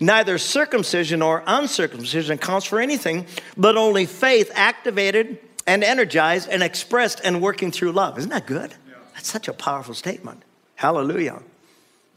Neither 0.00 0.38
circumcision 0.38 1.20
nor 1.20 1.42
uncircumcision 1.46 2.38
counts 2.38 2.66
for 2.66 2.80
anything, 2.80 3.26
but 3.56 3.76
only 3.76 4.06
faith 4.06 4.50
activated 4.54 5.38
and 5.66 5.84
energized 5.84 6.48
and 6.48 6.62
expressed 6.62 7.20
and 7.24 7.40
working 7.40 7.70
through 7.70 7.92
love. 7.92 8.18
Isn't 8.18 8.30
that 8.30 8.46
good? 8.46 8.74
Yeah. 8.88 8.94
That's 9.14 9.30
such 9.30 9.48
a 9.48 9.52
powerful 9.52 9.94
statement. 9.94 10.42
Hallelujah. 10.74 11.42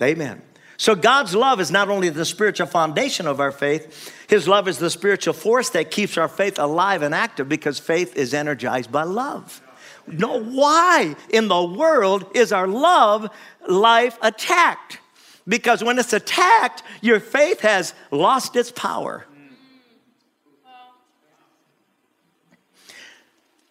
Amen. 0.01 0.41
So 0.77 0.95
God's 0.95 1.33
love 1.33 1.61
is 1.61 1.71
not 1.71 1.89
only 1.89 2.09
the 2.09 2.25
spiritual 2.25 2.67
foundation 2.67 3.27
of 3.27 3.39
our 3.39 3.51
faith, 3.51 4.13
His 4.27 4.47
love 4.47 4.67
is 4.67 4.77
the 4.77 4.89
spiritual 4.89 5.33
force 5.33 5.69
that 5.69 5.91
keeps 5.91 6.17
our 6.17 6.27
faith 6.27 6.59
alive 6.59 7.01
and 7.01 7.15
active 7.15 7.47
because 7.47 7.79
faith 7.79 8.15
is 8.17 8.33
energized 8.33 8.91
by 8.91 9.03
love. 9.03 9.61
No, 10.07 10.43
why 10.43 11.15
in 11.29 11.47
the 11.47 11.63
world 11.63 12.25
is 12.35 12.51
our 12.51 12.67
love 12.67 13.29
life 13.67 14.17
attacked? 14.21 14.99
Because 15.47 15.83
when 15.83 15.99
it's 15.99 16.13
attacked, 16.13 16.83
your 17.01 17.19
faith 17.19 17.61
has 17.61 17.93
lost 18.11 18.55
its 18.55 18.71
power. 18.71 19.25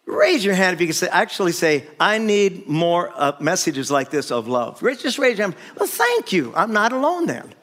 Raise 0.05 0.45
your 0.45 0.53
hand 0.53 0.75
if 0.75 0.81
you 0.81 0.87
can 0.87 0.93
say, 0.93 1.07
actually 1.09 1.51
say, 1.51 1.85
I 1.99 2.19
need 2.19 2.67
more 2.67 3.11
uh, 3.15 3.33
messages 3.39 3.89
like 3.89 4.11
this 4.11 4.31
of 4.31 4.47
love. 4.47 4.79
Just 4.81 5.17
raise 5.17 5.37
your 5.37 5.47
hand. 5.47 5.55
Well, 5.77 5.87
thank 5.87 6.31
you. 6.31 6.53
I'm 6.55 6.71
not 6.71 6.93
alone 6.93 7.25
then. 7.25 7.53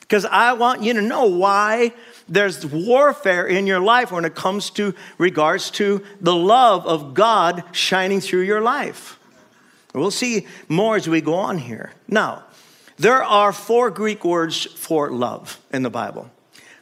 Because 0.00 0.24
I 0.24 0.54
want 0.54 0.82
you 0.82 0.92
to 0.94 1.00
know 1.00 1.26
why 1.26 1.92
there's 2.28 2.66
warfare 2.66 3.46
in 3.46 3.68
your 3.68 3.78
life 3.78 4.10
when 4.10 4.24
it 4.24 4.34
comes 4.34 4.70
to 4.70 4.92
regards 5.18 5.70
to 5.72 6.04
the 6.20 6.34
love 6.34 6.84
of 6.84 7.14
God 7.14 7.62
shining 7.70 8.20
through 8.20 8.42
your 8.42 8.60
life. 8.60 9.20
We'll 9.94 10.10
see 10.10 10.48
more 10.68 10.96
as 10.96 11.08
we 11.08 11.20
go 11.20 11.34
on 11.34 11.58
here. 11.58 11.92
Now, 12.08 12.44
there 13.00 13.24
are 13.24 13.52
four 13.52 13.90
Greek 13.90 14.24
words 14.26 14.64
for 14.66 15.10
love 15.10 15.58
in 15.72 15.82
the 15.82 15.88
Bible. 15.88 16.30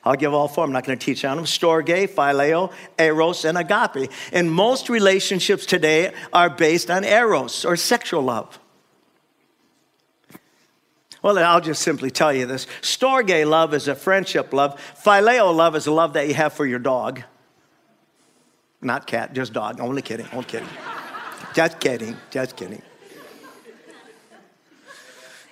I'll 0.05 0.17
give 0.17 0.35
all 0.35 0.49
four. 0.49 0.65
I'm 0.65 0.73
not 0.73 0.85
going 0.85 0.99
to 0.99 1.05
teach 1.05 1.25
on 1.25 1.37
them. 1.37 1.47
Storge, 1.47 2.09
phileo, 2.09 2.73
eros, 2.99 3.45
and 3.45 3.57
agape. 3.57 4.11
And 4.33 4.51
most 4.51 4.89
relationships 4.89 5.65
today 5.65 6.13
are 6.33 6.51
based 6.51 6.91
on 6.91 7.05
eros 7.05 7.65
or 7.65 7.77
sexual 7.77 8.23
love. 8.23 8.59
Well, 11.23 11.39
I'll 11.39 11.61
just 11.61 11.83
simply 11.83 12.11
tell 12.11 12.33
you 12.33 12.47
this. 12.47 12.67
Storge 12.81 13.47
love 13.47 13.73
is 13.73 13.87
a 13.87 13.95
friendship 13.95 14.53
love. 14.53 14.81
Phileo 15.05 15.55
love 15.55 15.77
is 15.77 15.87
a 15.87 15.93
love 15.93 16.15
that 16.15 16.27
you 16.27 16.35
have 16.35 16.53
for 16.53 16.67
your 16.67 16.81
dog. 16.81 17.23
Not 18.83 19.07
cat, 19.07 19.35
just 19.35 19.53
dog. 19.53 19.79
Only 19.79 20.03
kidding, 20.03 20.27
only 20.33 20.47
kidding. 20.47 20.69
just 21.55 21.79
kidding, 21.79 22.17
just 22.31 22.57
kidding. 22.57 22.83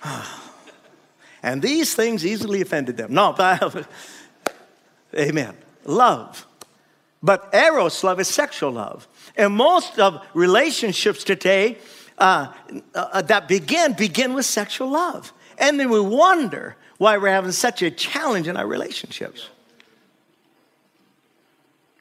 and 1.47 1.61
these 1.61 1.95
things 1.95 2.25
easily 2.25 2.61
offended 2.61 2.97
them. 2.97 3.13
No, 3.13 3.33
but 3.35 3.87
Amen. 5.15 5.55
Love. 5.85 6.45
But 7.23 7.49
eros 7.53 8.03
love 8.03 8.19
is 8.19 8.27
sexual 8.27 8.71
love. 8.71 9.07
And 9.35 9.53
most 9.53 9.97
of 9.97 10.23
relationships 10.33 11.23
today 11.23 11.77
uh, 12.17 12.51
uh, 12.93 13.21
that 13.23 13.47
begin, 13.47 13.93
begin 13.93 14.33
with 14.33 14.45
sexual 14.45 14.89
love. 14.89 15.33
And 15.57 15.79
then 15.79 15.89
we 15.89 15.99
wonder 15.99 16.75
why 16.97 17.17
we're 17.17 17.29
having 17.29 17.51
such 17.51 17.81
a 17.81 17.89
challenge 17.89 18.47
in 18.47 18.57
our 18.57 18.67
relationships. 18.67 19.49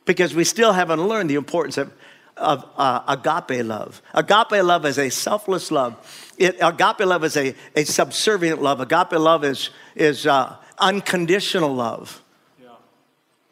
Because 0.04 0.34
we 0.34 0.44
still 0.44 0.72
haven't 0.72 1.06
learned 1.06 1.30
the 1.30 1.34
importance 1.34 1.78
of, 1.78 1.92
of 2.36 2.68
uh, 2.76 3.02
agape 3.08 3.64
love. 3.64 4.02
Agape 4.14 4.62
love 4.62 4.84
is 4.84 4.98
a 4.98 5.10
selfless 5.10 5.70
love. 5.70 6.32
It, 6.38 6.56
agape 6.60 7.00
love 7.00 7.24
is 7.24 7.36
a, 7.36 7.54
a 7.74 7.84
subservient 7.84 8.62
love. 8.62 8.80
Agape 8.80 9.12
love 9.12 9.44
is, 9.44 9.70
is 9.94 10.26
uh, 10.26 10.56
unconditional 10.78 11.74
love. 11.74 12.22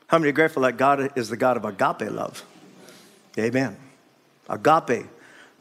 How 0.06 0.18
many 0.18 0.30
are 0.30 0.32
grateful 0.32 0.62
that 0.62 0.76
God 0.76 1.16
is 1.16 1.28
the 1.28 1.36
God 1.36 1.56
of 1.56 1.64
agape 1.64 2.10
love? 2.10 2.44
Amen. 3.38 3.76
Agape, 4.48 5.06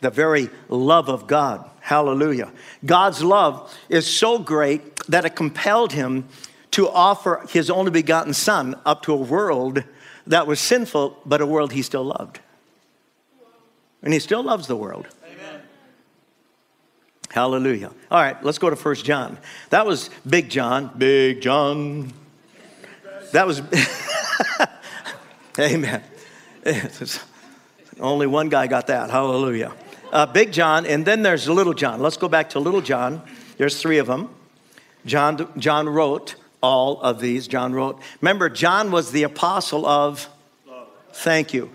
the 0.02 0.10
very 0.10 0.50
love 0.70 1.10
of 1.10 1.28
God. 1.28 1.68
Hallelujah. 1.80 2.52
God's 2.86 3.24
love 3.24 3.76
is 3.90 4.06
so 4.06 4.38
great 4.38 4.98
that 5.08 5.26
it 5.26 5.36
compelled 5.36 5.94
him 5.94 6.28
to 6.72 6.90
offer 6.90 7.46
his 7.50 7.70
only 7.70 7.92
begotten 7.92 8.34
Son 8.34 8.76
up 8.86 9.04
to 9.04 9.14
a 9.14 9.18
world 9.18 9.84
that 10.28 10.48
was 10.48 10.60
sinful, 10.60 11.20
but 11.26 11.42
a 11.42 11.46
world 11.46 11.72
he 11.72 11.82
still 11.82 12.06
loved. 12.06 12.40
And 14.04 14.14
he 14.14 14.20
still 14.20 14.44
loves 14.44 14.68
the 14.68 14.76
world. 14.76 15.08
Amen. 15.26 15.62
Hallelujah. 17.30 17.92
All 18.12 18.22
right, 18.22 18.42
let's 18.44 18.58
go 18.58 18.70
to 18.70 18.76
First 18.76 19.06
John. 19.06 19.38
That 19.70 19.86
was 19.86 20.10
Big 20.28 20.50
John. 20.50 20.92
Big 20.98 21.42
John. 21.42 22.14
That 23.32 23.48
was. 23.48 23.62
Amen. 25.60 26.04
Only 28.00 28.28
one 28.28 28.50
guy 28.50 28.68
got 28.68 28.88
that. 28.88 29.10
Hallelujah. 29.10 29.74
Uh, 30.12 30.26
Big 30.26 30.52
John, 30.52 30.86
and 30.86 31.06
then 31.06 31.24
there's 31.24 31.48
Little 31.48 31.74
John. 31.74 32.00
Let's 32.00 32.18
go 32.18 32.28
back 32.28 32.52
to 32.52 32.60
Little 32.60 32.82
John. 32.82 33.22
There's 33.58 33.82
three 33.82 33.98
of 33.98 34.08
them. 34.08 34.30
John, 35.06 35.50
John 35.58 35.88
wrote 35.90 36.36
all 36.62 37.02
of 37.02 37.20
these. 37.20 37.48
John 37.48 37.74
wrote. 37.74 38.02
Remember, 38.22 38.50
John 38.50 38.92
was 38.92 39.12
the 39.12 39.24
apostle 39.24 39.86
of. 39.86 40.28
Thank 41.14 41.54
you. 41.54 41.70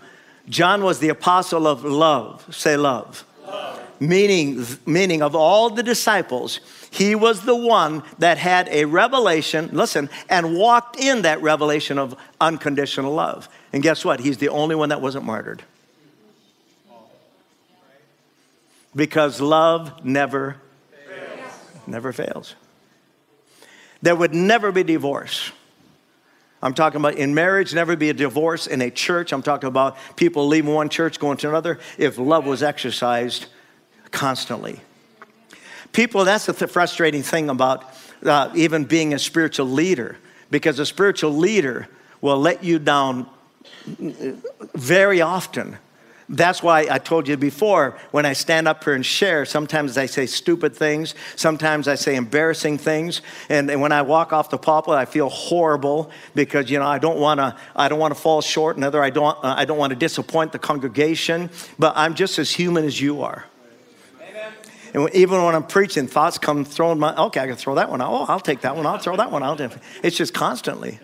John 0.49 0.83
was 0.83 0.99
the 0.99 1.11
apostle 1.11 1.67
of 1.67 1.85
love. 1.85 2.47
Say 2.55 2.77
love. 2.77 3.25
love. 3.47 4.01
Meaning, 4.01 4.65
meaning 4.87 5.23
of 5.23 5.35
all 5.35 5.71
the 5.71 5.83
disciples, 5.83 6.61
he 6.91 7.15
was 7.15 7.43
the 7.43 7.55
one 7.55 8.03
that 8.19 8.39
had 8.39 8.69
a 8.71 8.85
revelation, 8.87 9.71
listen, 9.73 10.09
and 10.29 10.57
walked 10.57 10.99
in 10.99 11.23
that 11.23 11.43
revelation 11.43 11.99
of 11.99 12.17
unconditional 12.41 13.13
love. 13.13 13.49
And 13.73 13.83
guess 13.83 14.05
what? 14.05 14.21
He's 14.21 14.39
the 14.39 14.49
only 14.49 14.75
one 14.75 14.89
that 14.89 15.03
wasn't 15.03 15.25
martyred. 15.25 15.63
Because 18.97 19.41
love 19.41 20.05
never 20.05 20.57
fails. 21.07 21.53
never 21.87 22.13
fails. 22.13 22.55
There 24.01 24.17
would 24.17 24.35
never 24.35 24.73
be 24.73 24.83
divorce. 24.83 25.53
I'm 26.63 26.75
talking 26.75 27.01
about 27.01 27.15
in 27.15 27.35
marriage, 27.35 27.73
never 27.73 27.95
be 27.97 28.11
a 28.11 28.15
divorce. 28.15 28.67
In 28.67 28.83
a 28.83 28.91
church, 28.91 29.33
I'm 29.33 29.43
talking 29.43 29.69
about 29.69 29.97
people 30.17 30.47
leaving 30.49 30.75
one 30.75 30.89
church, 30.89 31.21
going 31.21 31.37
to 31.39 31.49
another, 31.49 31.79
if 31.97 32.19
love 32.19 32.47
was 32.47 32.63
exercised 32.63 33.47
constantly. 34.11 34.81
People, 35.93 36.25
that's 36.25 36.47
the 36.47 36.67
frustrating 36.67 37.23
thing 37.23 37.49
about 37.49 37.85
uh, 38.25 38.51
even 38.55 38.85
being 38.85 39.15
a 39.15 39.19
spiritual 39.19 39.67
leader, 39.67 40.19
because 40.51 40.79
a 40.79 40.87
spiritual 40.87 41.33
leader 41.33 41.89
will 42.21 42.39
let 42.39 42.65
you 42.65 42.79
down 42.79 43.29
very 44.75 45.21
often. 45.21 45.79
That's 46.31 46.63
why 46.63 46.87
I 46.91 46.99
told 46.99 47.27
you 47.27 47.39
before 47.39 47.97
when 48.11 48.27
I 48.27 48.35
stand 48.35 48.69
up 48.69 48.85
here 48.85 48.93
and 48.93 49.05
share, 49.05 49.47
sometimes 49.47 49.97
I 49.97 50.05
say 50.05 50.27
stupid 50.27 50.77
things, 50.77 51.15
sometimes 51.37 51.89
I 51.89 51.95
say 51.95 52.17
embarrassing 52.17 52.79
things, 52.79 53.23
and, 53.49 53.71
and 53.71 53.81
when 53.81 53.93
I 53.93 54.03
walk 54.03 54.35
off 54.35 54.51
the 54.51 54.59
pulpit, 54.59 54.95
I 54.95 55.07
feel 55.07 55.31
horrible 55.31 56.11
because 56.35 56.71
you 56.71 56.79
know 56.79 56.87
I 56.87 56.99
don't 56.99 57.19
want 57.19 57.41
to 57.41 57.57
I 57.75 57.89
don't 57.89 57.99
want 57.99 58.15
to 58.15 58.21
fall 58.21 58.43
short, 58.43 58.77
and 58.77 58.85
other 58.85 59.03
I 59.03 59.09
don't 59.09 59.43
uh, 59.43 59.55
I 59.57 59.65
don't 59.65 59.79
want 59.79 59.91
to 59.91 59.97
disappoint 59.99 60.53
the 60.53 60.59
congregation, 60.59 61.49
but 61.79 61.95
I'm 61.97 62.15
just 62.15 62.39
as 62.39 62.51
human 62.51 62.85
as 62.85 63.01
you 63.01 63.23
are. 63.23 63.47
And 64.95 65.09
even 65.15 65.43
when 65.43 65.55
I'm 65.55 65.67
preaching, 65.67 66.07
thoughts 66.07 66.39
come 66.39 66.65
throwing 66.65 66.99
my, 66.99 67.15
okay, 67.15 67.41
I 67.41 67.47
can 67.47 67.57
throw 67.57 67.75
that 67.75 67.91
one 67.91 68.01
out. 68.01 68.11
Oh, 68.11 68.25
I'll 68.27 68.41
take 68.41 68.63
that 68.63 68.75
one. 68.75 68.87
I'll 68.87 68.99
throw 68.99 69.17
that 69.17 69.31
one 69.31 69.43
out. 69.43 69.61
It's 70.03 70.17
just 70.17 70.33
constantly. 70.33 70.99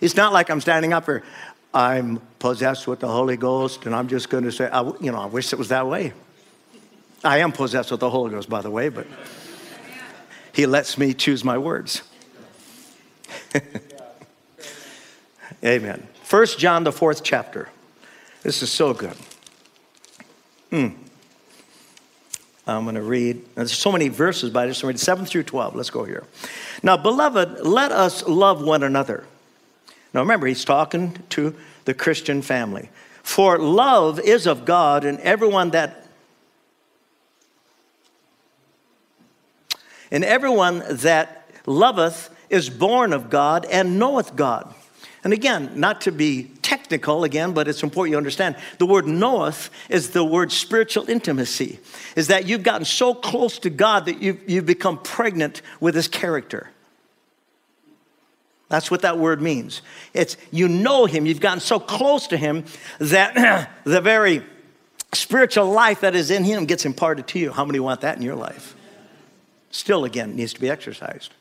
It's 0.00 0.16
not 0.16 0.32
like 0.32 0.50
I'm 0.50 0.60
standing 0.60 0.92
up 0.92 1.04
here, 1.04 1.22
I'm 1.72 2.20
possessed 2.38 2.86
with 2.86 3.00
the 3.00 3.08
Holy 3.08 3.36
Ghost, 3.36 3.86
and 3.86 3.94
I'm 3.94 4.08
just 4.08 4.28
going 4.28 4.44
to 4.44 4.52
say, 4.52 4.68
I, 4.68 4.82
you 5.00 5.12
know, 5.12 5.18
I 5.18 5.26
wish 5.26 5.52
it 5.52 5.58
was 5.58 5.68
that 5.68 5.86
way. 5.86 6.12
I 7.22 7.38
am 7.38 7.52
possessed 7.52 7.90
with 7.90 8.00
the 8.00 8.10
Holy 8.10 8.30
Ghost, 8.30 8.48
by 8.48 8.60
the 8.62 8.70
way, 8.70 8.88
but 8.88 9.06
He 10.52 10.66
lets 10.66 10.98
me 10.98 11.14
choose 11.14 11.44
my 11.44 11.58
words. 11.58 12.02
Amen. 15.64 16.06
First 16.24 16.58
John, 16.58 16.84
the 16.84 16.92
fourth 16.92 17.22
chapter. 17.22 17.68
This 18.42 18.62
is 18.62 18.72
so 18.72 18.94
good. 18.94 19.16
Hmm. 20.70 20.88
I'm 22.66 22.84
going 22.84 22.94
to 22.94 23.02
read. 23.02 23.44
There's 23.54 23.72
so 23.72 23.90
many 23.92 24.08
verses, 24.08 24.50
but 24.50 24.64
I 24.64 24.68
just 24.68 24.82
read 24.82 24.98
7 24.98 25.26
through 25.26 25.42
12. 25.42 25.74
Let's 25.74 25.90
go 25.90 26.04
here. 26.04 26.24
Now, 26.82 26.96
beloved, 26.96 27.60
let 27.66 27.92
us 27.92 28.26
love 28.26 28.62
one 28.62 28.82
another. 28.82 29.24
Now, 30.12 30.20
remember, 30.20 30.46
he's 30.46 30.64
talking 30.64 31.16
to 31.30 31.54
the 31.84 31.94
Christian 31.94 32.42
family. 32.42 32.90
For 33.22 33.58
love 33.58 34.18
is 34.18 34.46
of 34.46 34.64
God, 34.64 35.04
and 35.04 35.20
everyone 35.20 35.70
that 35.70 36.06
and 40.10 40.24
everyone 40.24 40.82
that 40.90 41.48
loveth 41.66 42.34
is 42.48 42.68
born 42.68 43.12
of 43.12 43.30
God 43.30 43.64
and 43.66 43.98
knoweth 43.98 44.34
God. 44.34 44.74
And 45.22 45.32
again, 45.32 45.72
not 45.78 46.00
to 46.02 46.12
be 46.12 46.50
technical 46.62 47.24
again, 47.24 47.52
but 47.52 47.68
it's 47.68 47.82
important 47.82 48.12
you 48.12 48.16
understand. 48.16 48.56
The 48.78 48.86
word 48.86 49.06
knoweth 49.06 49.70
is 49.88 50.10
the 50.10 50.24
word 50.24 50.50
spiritual 50.50 51.08
intimacy, 51.08 51.78
is 52.16 52.28
that 52.28 52.46
you've 52.46 52.62
gotten 52.62 52.84
so 52.84 53.14
close 53.14 53.58
to 53.60 53.70
God 53.70 54.06
that 54.06 54.22
you've, 54.22 54.48
you've 54.48 54.66
become 54.66 54.98
pregnant 54.98 55.62
with 55.78 55.94
his 55.94 56.08
character. 56.08 56.70
That's 58.70 58.88
what 58.88 59.02
that 59.02 59.18
word 59.18 59.42
means. 59.42 59.82
It's 60.14 60.36
you 60.52 60.68
know 60.68 61.04
him, 61.04 61.26
you've 61.26 61.40
gotten 61.40 61.60
so 61.60 61.78
close 61.78 62.28
to 62.28 62.36
him 62.36 62.64
that 63.00 63.68
the 63.84 64.00
very 64.00 64.42
spiritual 65.12 65.66
life 65.66 66.00
that 66.00 66.14
is 66.14 66.30
in 66.30 66.44
him 66.44 66.64
gets 66.66 66.86
imparted 66.86 67.26
to 67.28 67.38
you. 67.40 67.50
How 67.50 67.64
many 67.64 67.80
want 67.80 68.00
that 68.02 68.16
in 68.16 68.22
your 68.22 68.36
life? 68.36 68.76
Still, 69.72 70.04
again, 70.04 70.36
needs 70.36 70.52
to 70.52 70.60
be 70.60 70.70
exercised. 70.70 71.34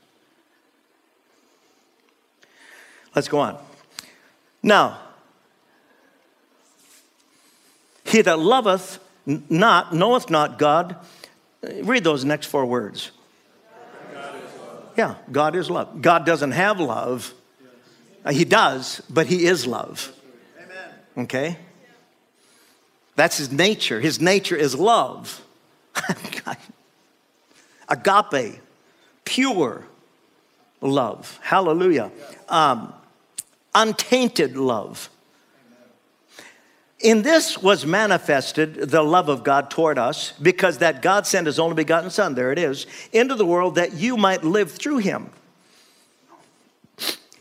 Let's 3.15 3.27
go 3.27 3.39
on. 3.39 3.63
Now, 4.63 5.00
he 8.05 8.24
that 8.24 8.39
loveth 8.39 9.00
not 9.25 9.93
knoweth 9.93 10.31
not 10.31 10.57
God. 10.57 10.95
Read 11.62 12.03
those 12.03 12.25
next 12.25 12.48
four 12.48 12.65
words. 12.65 13.12
Yeah, 15.00 15.15
God 15.32 15.56
is 15.56 15.70
love. 15.70 16.01
God 16.01 16.25
doesn't 16.25 16.51
have 16.51 16.77
love. 16.77 17.34
He 18.29 18.44
does, 18.44 19.01
but 19.10 19.27
He 19.27 19.46
is 19.46 19.65
love. 19.65 20.12
Okay? 21.18 21.58
That's 23.15 23.38
His 23.38 23.50
nature. 23.50 24.01
His 24.01 24.20
nature 24.20 24.58
is 24.58 24.75
love. 24.75 25.41
Agape, 27.88 28.60
pure 29.24 29.86
love. 30.82 31.39
Hallelujah. 31.41 32.12
Um, 32.50 32.94
untainted 33.74 34.58
love. 34.58 35.10
In 37.00 37.22
this 37.22 37.58
was 37.58 37.86
manifested 37.86 38.75
the 38.75 39.01
love 39.01 39.29
of 39.29 39.44
God 39.44 39.70
toward 39.70 39.98
us, 39.98 40.34
because 40.41 40.79
that 40.79 41.01
God 41.01 41.25
sent 41.25 41.48
his 41.48 41.58
only 41.58 41.75
begotten 41.75 42.10
Son, 42.10 42.36
there 42.36 42.51
it 42.51 42.60
is, 42.60 42.88
into 43.13 43.36
the 43.36 43.46
world 43.46 43.75
that 43.75 43.94
you 43.94 44.18
might 44.18 44.44
live 44.44 44.72
through 44.72 44.98
him. 44.98 45.29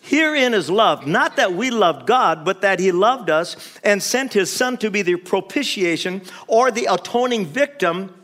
Herein 0.00 0.54
is 0.54 0.70
love, 0.70 1.06
not 1.06 1.36
that 1.36 1.52
we 1.52 1.70
loved 1.70 2.06
God, 2.06 2.44
but 2.44 2.62
that 2.62 2.80
he 2.80 2.92
loved 2.92 3.28
us 3.28 3.78
and 3.84 4.02
sent 4.02 4.32
his 4.32 4.50
Son 4.50 4.78
to 4.78 4.90
be 4.90 5.02
the 5.02 5.16
propitiation 5.16 6.22
or 6.46 6.70
the 6.70 6.86
atoning 6.86 7.44
victim 7.44 8.14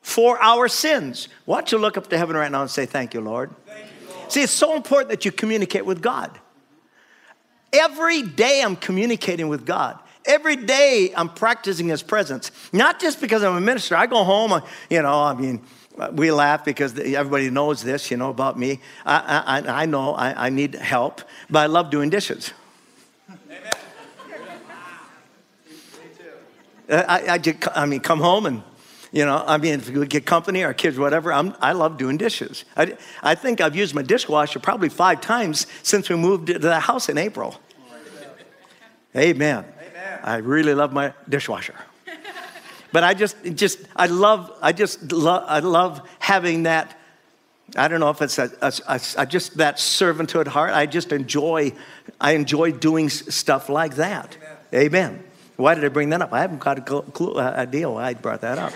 for 0.00 0.42
our 0.42 0.66
sins. 0.66 1.28
Why 1.44 1.58
don't 1.58 1.70
you 1.70 1.78
look 1.78 1.96
up 1.96 2.08
to 2.08 2.18
heaven 2.18 2.34
right 2.34 2.50
now 2.50 2.62
and 2.62 2.70
say, 2.70 2.84
Thank 2.84 3.14
you, 3.14 3.20
Lord? 3.20 3.54
Thank 3.64 3.86
you, 3.86 4.14
Lord. 4.14 4.32
See, 4.32 4.42
it's 4.42 4.52
so 4.52 4.74
important 4.74 5.10
that 5.10 5.24
you 5.24 5.30
communicate 5.30 5.86
with 5.86 6.02
God. 6.02 6.36
Every 7.72 8.22
day 8.22 8.62
I'm 8.62 8.76
communicating 8.76 9.48
with 9.48 9.64
God. 9.64 9.98
Every 10.26 10.56
day 10.56 11.12
I'm 11.16 11.28
practicing 11.28 11.88
His 11.88 12.02
presence. 12.02 12.50
Not 12.72 13.00
just 13.00 13.20
because 13.20 13.42
I'm 13.42 13.56
a 13.56 13.60
minister. 13.60 13.96
I 13.96 14.06
go 14.06 14.24
home, 14.24 14.52
uh, 14.52 14.60
you 14.88 15.02
know, 15.02 15.20
I 15.20 15.34
mean, 15.34 15.60
uh, 15.98 16.10
we 16.12 16.30
laugh 16.32 16.64
because 16.64 16.98
everybody 16.98 17.50
knows 17.50 17.82
this, 17.82 18.10
you 18.10 18.16
know, 18.16 18.30
about 18.30 18.58
me. 18.58 18.80
I, 19.04 19.62
I, 19.64 19.82
I 19.82 19.86
know 19.86 20.14
I, 20.14 20.46
I 20.46 20.50
need 20.50 20.74
help, 20.74 21.20
but 21.48 21.60
I 21.60 21.66
love 21.66 21.90
doing 21.90 22.10
dishes. 22.10 22.52
Uh, 26.88 27.02
I, 27.08 27.28
I, 27.34 27.38
just, 27.38 27.68
I 27.74 27.86
mean, 27.86 28.00
come 28.00 28.20
home 28.20 28.46
and, 28.46 28.62
you 29.10 29.24
know, 29.24 29.42
I 29.46 29.56
mean, 29.56 29.74
if 29.74 29.88
we 29.88 30.06
get 30.06 30.26
company, 30.26 30.64
our 30.64 30.74
kids, 30.74 30.98
whatever, 30.98 31.32
I'm, 31.32 31.54
I 31.60 31.72
love 31.72 31.96
doing 31.96 32.16
dishes. 32.18 32.64
I, 32.76 32.96
I 33.22 33.34
think 33.34 33.60
I've 33.60 33.76
used 33.76 33.94
my 33.94 34.02
dishwasher 34.02 34.58
probably 34.58 34.88
five 34.88 35.20
times 35.20 35.66
since 35.82 36.08
we 36.10 36.16
moved 36.16 36.48
to 36.48 36.58
the 36.58 36.80
house 36.80 37.08
in 37.08 37.16
April. 37.16 37.58
Amen. 39.16 39.64
Amen. 39.64 39.83
I 40.24 40.36
really 40.36 40.74
love 40.74 40.92
my 40.92 41.12
dishwasher. 41.28 41.74
but 42.92 43.04
I 43.04 43.12
just, 43.12 43.36
just, 43.54 43.78
I 43.94 44.06
love, 44.06 44.50
I 44.62 44.72
just 44.72 45.12
love, 45.12 45.44
I 45.46 45.58
love 45.58 46.00
having 46.18 46.62
that. 46.62 46.98
I 47.76 47.88
don't 47.88 48.00
know 48.00 48.08
if 48.08 48.22
it's 48.22 48.38
a, 48.38 48.50
a, 48.62 48.72
a, 48.88 49.00
a, 49.18 49.26
just 49.26 49.58
that 49.58 49.76
servanthood 49.76 50.46
heart. 50.46 50.72
I 50.72 50.86
just 50.86 51.12
enjoy, 51.12 51.74
I 52.18 52.32
enjoy 52.32 52.72
doing 52.72 53.10
stuff 53.10 53.68
like 53.68 53.96
that. 53.96 54.36
Amen. 54.72 54.86
Amen. 54.86 55.24
Why 55.56 55.74
did 55.74 55.84
I 55.84 55.88
bring 55.88 56.08
that 56.10 56.22
up? 56.22 56.32
I 56.32 56.40
haven't 56.40 56.58
got 56.58 56.78
a 56.78 57.02
clue, 57.02 57.34
uh, 57.34 57.54
idea 57.56 57.90
why 57.90 58.04
I 58.04 58.14
brought 58.14 58.40
that 58.40 58.58
up. 58.58 58.72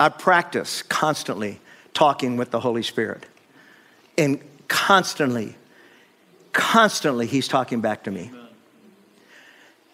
I 0.00 0.08
practice 0.08 0.82
constantly 0.82 1.60
talking 1.94 2.36
with 2.36 2.50
the 2.50 2.58
Holy 2.58 2.82
Spirit. 2.82 3.26
And 4.18 4.40
constantly, 4.72 5.54
constantly, 6.54 7.26
he's 7.26 7.46
talking 7.46 7.82
back 7.82 8.04
to 8.04 8.10
me. 8.10 8.30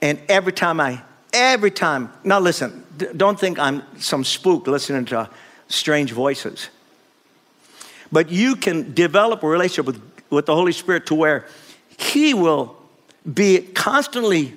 And 0.01 0.21
every 0.29 0.53
time 0.53 0.81
I, 0.81 1.03
every 1.33 1.73
time, 1.73 2.13
now 2.23 2.39
listen, 2.39 2.87
don't 3.17 3.39
think 3.39 3.59
I'm 3.59 3.83
some 3.99 4.23
spook 4.23 4.69
listening 4.69 5.05
to 5.07 5.29
strange 5.67 6.13
voices. 6.13 6.69
But 8.13 8.31
you 8.31 8.55
can 8.55 8.95
develop 8.95 9.43
a 9.43 9.49
relationship 9.49 9.87
with, 9.87 10.01
with 10.31 10.47
the 10.47 10.55
Holy 10.55 10.73
Spirit 10.73 11.07
to 11.07 11.17
where 11.17 11.45
he 11.99 12.33
will 12.33 12.77
be 13.35 13.59
constantly 13.61 14.55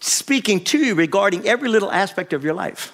speaking 0.00 0.62
to 0.64 0.78
you 0.78 0.94
regarding 0.94 1.48
every 1.48 1.68
little 1.68 1.90
aspect 1.90 2.32
of 2.32 2.44
your 2.44 2.54
life. 2.54 2.92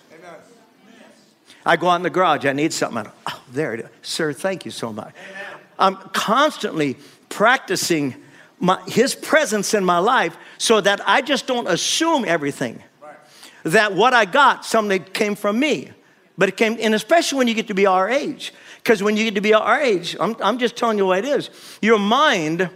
I 1.66 1.76
go 1.76 1.88
out 1.88 1.96
in 1.96 2.02
the 2.04 2.10
garage, 2.10 2.46
I 2.46 2.52
need 2.52 2.72
something. 2.72 3.10
oh, 3.26 3.42
there 3.52 3.74
it 3.74 3.80
is. 3.80 3.90
Sir, 4.00 4.32
thank 4.32 4.64
you 4.64 4.70
so 4.70 4.92
much. 4.92 5.14
Amen. 5.30 5.55
I'm 5.78 5.96
constantly 6.12 6.96
practicing 7.28 8.14
my, 8.58 8.80
his 8.86 9.14
presence 9.14 9.74
in 9.74 9.84
my 9.84 9.98
life 9.98 10.36
so 10.58 10.80
that 10.80 11.00
I 11.06 11.20
just 11.20 11.46
don't 11.46 11.68
assume 11.68 12.24
everything. 12.24 12.82
Right. 13.02 13.16
That 13.64 13.94
what 13.94 14.14
I 14.14 14.24
got, 14.24 14.64
something 14.64 15.04
came 15.04 15.34
from 15.34 15.58
me. 15.58 15.90
But 16.38 16.50
it 16.50 16.56
came, 16.56 16.76
and 16.80 16.94
especially 16.94 17.38
when 17.38 17.48
you 17.48 17.54
get 17.54 17.68
to 17.68 17.74
be 17.74 17.86
our 17.86 18.08
age. 18.08 18.52
Because 18.76 19.02
when 19.02 19.16
you 19.16 19.24
get 19.24 19.34
to 19.36 19.40
be 19.40 19.54
our 19.54 19.80
age, 19.80 20.16
I'm, 20.20 20.36
I'm 20.40 20.58
just 20.58 20.76
telling 20.76 20.98
you 20.98 21.06
what 21.06 21.18
it 21.18 21.24
is. 21.24 21.50
Your 21.80 21.98
mind 21.98 22.68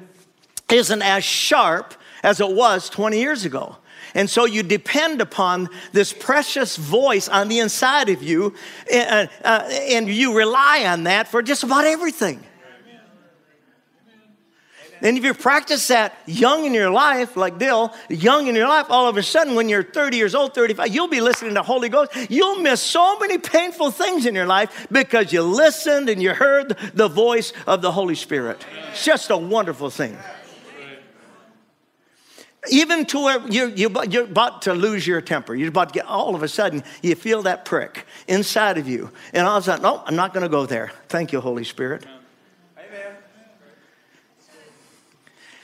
isn't 0.70 1.02
as 1.02 1.24
sharp 1.24 1.94
as 2.22 2.40
it 2.40 2.50
was 2.50 2.88
20 2.90 3.18
years 3.18 3.44
ago. 3.44 3.76
And 4.14 4.28
so 4.28 4.44
you 4.44 4.62
depend 4.62 5.20
upon 5.20 5.68
this 5.92 6.12
precious 6.12 6.76
voice 6.76 7.28
on 7.28 7.48
the 7.48 7.60
inside 7.60 8.08
of 8.08 8.22
you, 8.22 8.54
and, 8.92 9.28
uh, 9.44 9.46
uh, 9.46 9.68
and 9.70 10.08
you 10.08 10.36
rely 10.36 10.84
on 10.86 11.04
that 11.04 11.28
for 11.28 11.42
just 11.42 11.62
about 11.62 11.84
everything. 11.84 12.44
And 15.02 15.16
if 15.16 15.24
you 15.24 15.34
practice 15.34 15.88
that 15.88 16.14
young 16.26 16.64
in 16.66 16.74
your 16.74 16.90
life, 16.90 17.36
like 17.36 17.58
Dill, 17.58 17.94
young 18.08 18.46
in 18.46 18.54
your 18.54 18.68
life, 18.68 18.86
all 18.90 19.08
of 19.08 19.16
a 19.16 19.22
sudden 19.22 19.54
when 19.54 19.68
you're 19.68 19.82
30 19.82 20.16
years 20.16 20.34
old, 20.34 20.54
35, 20.54 20.94
you'll 20.94 21.08
be 21.08 21.20
listening 21.20 21.54
to 21.54 21.62
Holy 21.62 21.88
Ghost. 21.88 22.12
You'll 22.28 22.60
miss 22.60 22.80
so 22.80 23.18
many 23.18 23.38
painful 23.38 23.90
things 23.90 24.26
in 24.26 24.34
your 24.34 24.46
life 24.46 24.86
because 24.90 25.32
you 25.32 25.42
listened 25.42 26.08
and 26.08 26.22
you 26.22 26.34
heard 26.34 26.76
the 26.94 27.08
voice 27.08 27.52
of 27.66 27.82
the 27.82 27.92
Holy 27.92 28.14
Spirit. 28.14 28.64
It's 28.90 29.04
just 29.04 29.30
a 29.30 29.36
wonderful 29.36 29.90
thing. 29.90 30.16
Even 32.70 33.06
to 33.06 33.24
where 33.24 33.48
you're, 33.48 33.68
you're 33.68 34.24
about 34.24 34.62
to 34.62 34.74
lose 34.74 35.06
your 35.06 35.22
temper. 35.22 35.54
You're 35.54 35.70
about 35.70 35.88
to 35.88 35.94
get, 35.94 36.04
all 36.04 36.34
of 36.34 36.42
a 36.42 36.48
sudden, 36.48 36.84
you 37.02 37.14
feel 37.14 37.42
that 37.42 37.64
prick 37.64 38.06
inside 38.28 38.76
of 38.76 38.86
you. 38.86 39.10
And 39.32 39.46
all 39.46 39.56
of 39.56 39.62
a 39.62 39.66
sudden, 39.66 39.82
no, 39.82 40.02
I'm 40.04 40.16
not 40.16 40.34
going 40.34 40.42
to 40.42 40.50
go 40.50 40.66
there. 40.66 40.92
Thank 41.08 41.32
you, 41.32 41.40
Holy 41.40 41.64
Spirit. 41.64 42.04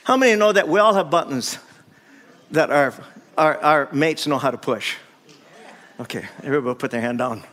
How 0.07 0.15
many 0.15 0.37
know 0.37 0.53
that 0.53 0.69
we 0.69 0.79
all 0.79 0.93
have 0.93 1.09
buttons 1.09 1.59
that 2.51 2.71
our, 2.71 2.93
our, 3.37 3.57
our 3.57 3.89
mates 3.91 4.25
know 4.25 4.37
how 4.37 4.51
to 4.51 4.57
push? 4.57 4.95
Okay, 5.99 6.25
everybody 6.43 6.79
put 6.79 6.91
their 6.91 7.01
hand 7.01 7.17
down. 7.17 7.43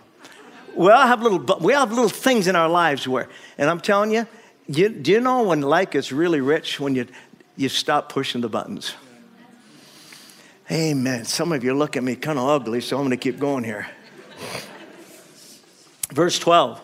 We 0.76 0.92
all 0.92 1.04
have 1.04 1.20
little, 1.20 1.40
we 1.58 1.74
all 1.74 1.80
have 1.80 1.90
little 1.90 2.08
things 2.08 2.46
in 2.46 2.54
our 2.54 2.68
lives 2.68 3.08
where, 3.08 3.28
and 3.58 3.68
I'm 3.68 3.80
telling 3.80 4.12
you, 4.12 4.28
you 4.68 4.88
do 4.88 5.10
you 5.10 5.20
know 5.20 5.42
when 5.42 5.62
life 5.62 5.90
gets 5.90 6.12
really 6.12 6.40
rich 6.40 6.78
when 6.78 6.94
you, 6.94 7.08
you 7.56 7.68
stop 7.68 8.08
pushing 8.08 8.40
the 8.40 8.48
buttons? 8.48 8.94
Amen. 10.70 11.24
Some 11.24 11.50
of 11.50 11.64
you 11.64 11.74
look 11.74 11.96
at 11.96 12.04
me 12.04 12.14
kind 12.14 12.38
of 12.38 12.48
ugly, 12.48 12.80
so 12.82 12.96
I'm 12.98 13.02
going 13.02 13.10
to 13.10 13.16
keep 13.16 13.40
going 13.40 13.64
here. 13.64 13.88
Verse 16.12 16.38
12. 16.38 16.80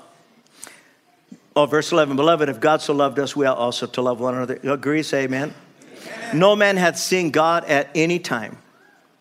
Oh, 1.56 1.66
verse 1.66 1.90
11, 1.90 2.16
beloved, 2.16 2.48
if 2.48 2.60
God 2.60 2.80
so 2.80 2.94
loved 2.94 3.18
us, 3.18 3.34
we 3.34 3.44
ought 3.44 3.58
also 3.58 3.86
to 3.86 4.02
love 4.02 4.20
one 4.20 4.34
another. 4.34 4.58
You 4.62 4.72
agree? 4.72 5.02
Say 5.02 5.24
amen. 5.24 5.52
amen. 6.06 6.38
No 6.38 6.54
man 6.54 6.76
hath 6.76 6.96
seen 6.96 7.30
God 7.30 7.64
at 7.64 7.90
any 7.94 8.18
time. 8.18 8.58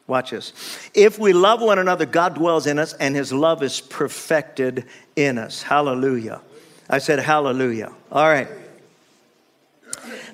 Watch 0.06 0.32
this. 0.32 0.54
If 0.94 1.20
we 1.20 1.34
love 1.34 1.62
one 1.62 1.80
another, 1.80 2.06
God 2.06 2.36
dwells 2.36 2.68
in 2.68 2.80
us, 2.80 2.94
and 2.94 3.16
his 3.16 3.32
love 3.32 3.62
is 3.64 3.80
perfected 3.80 4.86
in 5.16 5.38
us. 5.38 5.62
Hallelujah. 5.64 6.42
I 6.90 7.00
said, 7.00 7.20
Hallelujah. 7.20 7.94
All 8.12 8.28
right. 8.28 8.48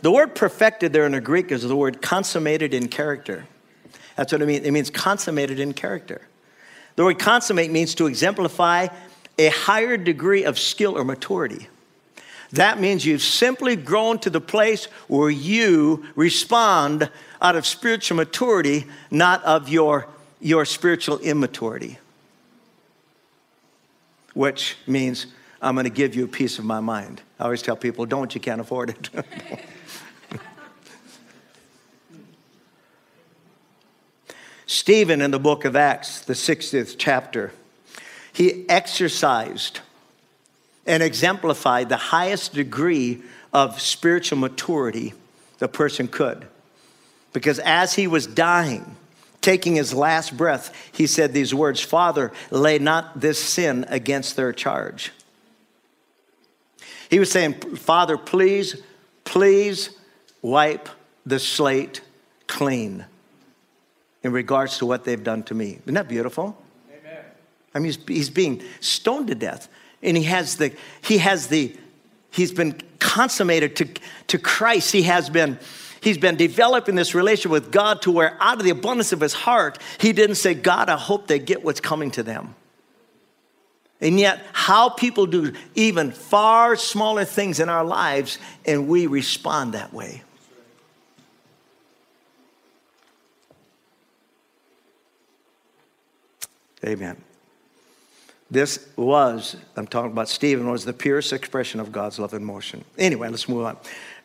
The 0.02 0.12
word 0.12 0.36
perfected 0.36 0.94
there 0.94 1.06
in 1.06 1.14
the 1.14 1.22
Greek 1.22 1.52
is 1.52 1.64
the 1.64 1.76
word 1.76 2.02
consummated 2.02 2.74
in 2.74 2.88
character. 2.88 3.46
That's 4.16 4.32
what 4.32 4.42
it 4.42 4.46
means. 4.46 4.66
It 4.66 4.72
means 4.72 4.90
consummated 4.90 5.60
in 5.60 5.74
character. 5.74 6.22
The 6.96 7.04
word 7.04 7.20
consummate 7.20 7.72
means 7.72 7.96
to 7.96 8.08
exemplify 8.08 8.88
a 9.38 9.48
higher 9.50 9.98
degree 9.98 10.46
of 10.46 10.58
skill 10.58 10.98
or 10.98 11.04
maturity. 11.04 11.68
That 12.56 12.80
means 12.80 13.06
you've 13.06 13.22
simply 13.22 13.76
grown 13.76 14.18
to 14.20 14.30
the 14.30 14.40
place 14.40 14.86
where 15.10 15.30
you 15.30 16.06
respond 16.16 17.10
out 17.42 17.58
of 17.58 17.66
spiritual 17.66 18.16
maturity, 18.16 18.86
not 19.12 19.44
of 19.44 19.68
your, 19.68 20.08
your 20.40 20.64
spiritual 20.64 21.20
immaturity. 21.20 22.00
Which 24.34 24.78
means 24.88 25.28
I'm 25.62 25.76
going 25.76 25.84
to 25.84 25.90
give 25.90 26.16
you 26.16 26.24
a 26.24 26.30
piece 26.30 26.58
of 26.58 26.64
my 26.64 26.80
mind. 26.80 27.22
I 27.40 27.44
always 27.44 27.62
tell 27.62 27.76
people, 27.76 28.06
don't, 28.06 28.34
you 28.34 28.40
can't 28.40 28.62
afford 28.62 28.92
it. 28.92 29.10
Stephen 34.66 35.22
in 35.22 35.32
the 35.32 35.40
book 35.40 35.66
of 35.66 35.76
Acts, 35.76 36.22
the 36.22 36.32
60th 36.34 36.96
chapter, 36.98 37.52
he 38.32 38.64
exercised 38.70 39.82
and 40.86 41.02
exemplified 41.02 41.90
the 41.90 41.98
highest 41.98 42.54
degree 42.54 43.22
of 43.54 43.82
spiritual 43.82 44.38
maturity 44.38 45.14
the 45.60 45.68
person 45.68 46.08
could. 46.08 46.48
Because 47.34 47.60
as 47.60 47.94
he 47.94 48.08
was 48.08 48.28
dying, 48.28 48.96
taking 49.42 49.76
his 49.76 49.94
last 49.94 50.36
breath, 50.36 50.74
he 50.92 51.08
said 51.08 51.34
these 51.34 51.54
words 51.54 51.82
Father, 51.82 52.32
lay 52.50 52.80
not 52.80 53.20
this 53.20 53.42
sin 53.42 53.86
against 53.90 54.36
their 54.36 54.54
charge. 54.54 55.12
He 57.10 57.20
was 57.20 57.32
saying, 57.32 57.54
Father, 57.76 58.18
please, 58.18 58.82
please 59.24 59.98
wipe 60.42 60.90
the 61.26 61.40
slate 61.40 62.02
clean 62.48 63.06
in 64.24 64.32
regards 64.32 64.80
to 64.80 64.86
what 64.86 65.04
they've 65.04 65.24
done 65.24 65.44
to 65.44 65.54
me. 65.54 65.80
Isn't 65.84 65.94
that 65.94 66.08
beautiful? 66.08 66.58
Amen. 66.90 67.24
I 67.74 67.80
mean, 67.80 67.86
he's, 67.86 68.00
he's 68.08 68.30
being 68.30 68.64
stoned 68.80 69.28
to 69.28 69.36
death, 69.36 69.68
and 70.06 70.16
he 70.16 70.24
has 70.24 70.56
the, 70.58 70.72
he 71.02 71.18
has 71.18 71.48
the, 71.48 71.76
he's 72.32 72.52
been 72.52 72.80
consummated 73.00 73.76
to, 73.78 73.90
to 74.28 74.38
Christ. 74.38 74.92
He 74.92 75.02
has 75.04 75.30
been, 75.30 75.60
he's 76.00 76.18
been 76.18 76.36
developing 76.36 76.96
this 76.96 77.16
relationship 77.16 77.52
with 77.52 77.72
God 77.72 78.02
to 78.04 78.12
where 78.12 78.38
out 78.40 78.58
of 78.58 78.64
the 78.64 78.70
abundance 78.70 79.12
of 79.12 79.20
his 79.20 79.34
heart, 79.34 79.80
he 80.00 80.14
didn't 80.14 80.36
say, 80.36 80.54
God, 80.54 80.90
I 80.90 80.98
hope 80.98 81.28
they 81.28 81.40
get 81.40 81.64
what's 81.64 81.82
coming 81.82 82.12
to 82.12 82.24
them. 82.24 82.56
And 84.00 84.20
yet, 84.20 84.46
how 84.54 84.90
people 84.90 85.26
do 85.26 85.54
even 85.74 86.12
far 86.12 86.76
smaller 86.76 87.26
things 87.26 87.60
in 87.60 87.70
our 87.70 87.84
lives, 87.84 88.38
and 88.66 88.88
we 88.88 89.08
respond 89.08 89.74
that 89.74 89.94
way. 89.94 90.22
Amen. 96.86 97.20
This 98.52 98.88
was, 98.96 99.56
I'm 99.76 99.88
talking 99.88 100.12
about 100.12 100.30
Stephen, 100.30 100.70
was 100.70 100.86
the 100.86 100.94
purest 100.94 101.34
expression 101.34 101.80
of 101.80 101.92
God's 101.92 102.20
love 102.20 102.34
in 102.34 102.44
motion. 102.44 102.86
Anyway, 102.98 103.28
let's 103.28 103.50
move 103.50 103.66
on. 103.66 103.78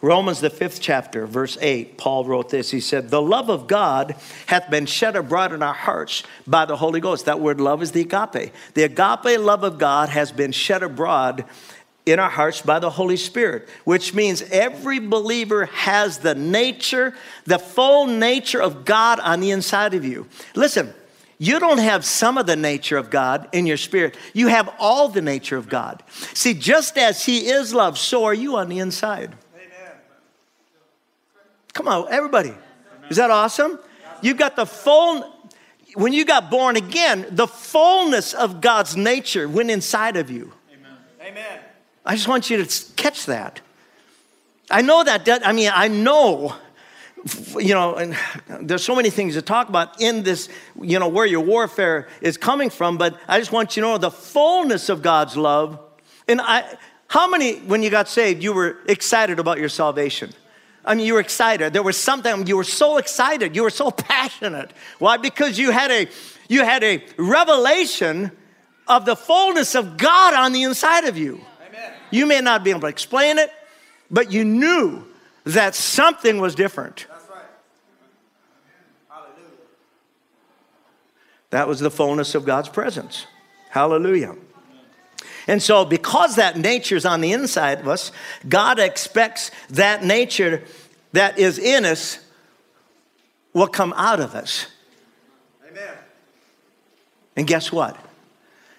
Romans, 0.02 0.40
the 0.40 0.50
fifth 0.50 0.80
chapter, 0.80 1.26
verse 1.26 1.56
8, 1.60 1.96
Paul 1.96 2.26
wrote 2.26 2.50
this. 2.50 2.70
He 2.70 2.80
said, 2.80 3.08
The 3.08 3.22
love 3.22 3.48
of 3.48 3.66
God 3.66 4.14
hath 4.46 4.70
been 4.70 4.84
shed 4.84 5.16
abroad 5.16 5.52
in 5.52 5.62
our 5.62 5.74
hearts 5.74 6.22
by 6.46 6.66
the 6.66 6.76
Holy 6.76 7.00
Ghost. 7.00 7.24
That 7.24 7.40
word 7.40 7.60
love 7.60 7.82
is 7.82 7.92
the 7.92 8.02
agape. 8.02 8.52
The 8.74 8.82
agape 8.82 9.40
love 9.40 9.64
of 9.64 9.78
God 9.78 10.10
has 10.10 10.32
been 10.32 10.52
shed 10.52 10.82
abroad 10.82 11.44
in 12.04 12.18
our 12.18 12.30
hearts 12.30 12.60
by 12.60 12.78
the 12.78 12.90
Holy 12.90 13.16
Spirit, 13.16 13.68
which 13.84 14.14
means 14.14 14.42
every 14.50 14.98
believer 14.98 15.66
has 15.66 16.18
the 16.18 16.34
nature, 16.34 17.14
the 17.44 17.58
full 17.58 18.06
nature 18.06 18.60
of 18.60 18.84
God 18.84 19.20
on 19.20 19.40
the 19.40 19.50
inside 19.50 19.94
of 19.94 20.04
you. 20.04 20.26
Listen, 20.54 20.92
you 21.42 21.58
don't 21.58 21.78
have 21.78 22.04
some 22.04 22.36
of 22.36 22.44
the 22.44 22.54
nature 22.54 22.98
of 22.98 23.08
God 23.08 23.48
in 23.52 23.64
your 23.64 23.78
spirit. 23.78 24.14
You 24.34 24.48
have 24.48 24.68
all 24.78 25.08
the 25.08 25.22
nature 25.22 25.56
of 25.56 25.70
God. 25.70 26.02
See, 26.34 26.52
just 26.52 26.98
as 26.98 27.24
He 27.24 27.48
is 27.48 27.72
love, 27.72 27.98
so 27.98 28.24
are 28.24 28.34
you 28.34 28.56
on 28.56 28.68
the 28.68 28.78
inside. 28.78 29.34
Amen. 29.54 29.92
Come 31.72 31.88
on, 31.88 32.12
everybody. 32.12 32.52
Is 33.08 33.16
that 33.16 33.30
awesome? 33.30 33.78
You've 34.20 34.36
got 34.36 34.54
the 34.54 34.66
full, 34.66 35.34
when 35.94 36.12
you 36.12 36.26
got 36.26 36.50
born 36.50 36.76
again, 36.76 37.26
the 37.30 37.46
fullness 37.46 38.34
of 38.34 38.60
God's 38.60 38.94
nature 38.94 39.48
went 39.48 39.70
inside 39.70 40.18
of 40.18 40.30
you. 40.30 40.52
Amen. 40.70 40.92
Amen. 41.22 41.60
I 42.04 42.16
just 42.16 42.28
want 42.28 42.50
you 42.50 42.62
to 42.62 42.84
catch 42.96 43.24
that. 43.24 43.62
I 44.70 44.82
know 44.82 45.02
that, 45.02 45.26
I 45.46 45.52
mean, 45.52 45.70
I 45.72 45.88
know 45.88 46.54
you 47.58 47.74
know, 47.74 47.96
and 47.96 48.16
there's 48.60 48.84
so 48.84 48.94
many 48.94 49.10
things 49.10 49.34
to 49.34 49.42
talk 49.42 49.68
about 49.68 50.00
in 50.00 50.22
this, 50.22 50.48
you 50.80 50.98
know, 50.98 51.08
where 51.08 51.26
your 51.26 51.40
warfare 51.40 52.08
is 52.20 52.36
coming 52.36 52.70
from, 52.70 52.98
but 52.98 53.18
I 53.28 53.38
just 53.38 53.52
want 53.52 53.76
you 53.76 53.82
to 53.82 53.88
know 53.88 53.98
the 53.98 54.10
fullness 54.10 54.88
of 54.88 55.02
God's 55.02 55.36
love. 55.36 55.78
And 56.28 56.40
I, 56.40 56.64
how 57.08 57.28
many, 57.28 57.58
when 57.60 57.82
you 57.82 57.90
got 57.90 58.08
saved, 58.08 58.42
you 58.42 58.52
were 58.52 58.78
excited 58.86 59.38
about 59.38 59.58
your 59.58 59.68
salvation? 59.68 60.32
I 60.84 60.94
mean, 60.94 61.06
you 61.06 61.14
were 61.14 61.20
excited. 61.20 61.72
There 61.72 61.82
was 61.82 61.98
something, 61.98 62.46
you 62.46 62.56
were 62.56 62.64
so 62.64 62.96
excited, 62.96 63.54
you 63.54 63.62
were 63.62 63.70
so 63.70 63.90
passionate. 63.90 64.72
Why? 64.98 65.16
Because 65.16 65.58
you 65.58 65.70
had 65.72 65.90
a, 65.90 66.08
you 66.48 66.64
had 66.64 66.82
a 66.82 67.04
revelation 67.18 68.30
of 68.88 69.04
the 69.04 69.16
fullness 69.16 69.74
of 69.74 69.96
God 69.96 70.34
on 70.34 70.52
the 70.52 70.62
inside 70.62 71.04
of 71.04 71.18
you. 71.18 71.40
Amen. 71.68 71.92
You 72.10 72.26
may 72.26 72.40
not 72.40 72.64
be 72.64 72.70
able 72.70 72.80
to 72.80 72.86
explain 72.86 73.38
it, 73.38 73.50
but 74.10 74.32
you 74.32 74.44
knew 74.44 75.04
that 75.44 75.74
something 75.74 76.40
was 76.40 76.54
different. 76.54 77.06
That 81.50 81.68
was 81.68 81.80
the 81.80 81.90
fullness 81.90 82.34
of 82.34 82.44
God's 82.44 82.68
presence. 82.68 83.26
Hallelujah. 83.70 84.36
And 85.46 85.62
so, 85.62 85.84
because 85.84 86.36
that 86.36 86.56
nature 86.56 86.96
is 86.96 87.04
on 87.04 87.20
the 87.20 87.32
inside 87.32 87.80
of 87.80 87.88
us, 87.88 88.12
God 88.48 88.78
expects 88.78 89.50
that 89.70 90.04
nature 90.04 90.62
that 91.12 91.38
is 91.38 91.58
in 91.58 91.84
us 91.84 92.18
will 93.52 93.66
come 93.66 93.92
out 93.96 94.20
of 94.20 94.34
us. 94.34 94.66
Amen. 95.68 95.94
And 97.36 97.46
guess 97.46 97.72
what? 97.72 97.96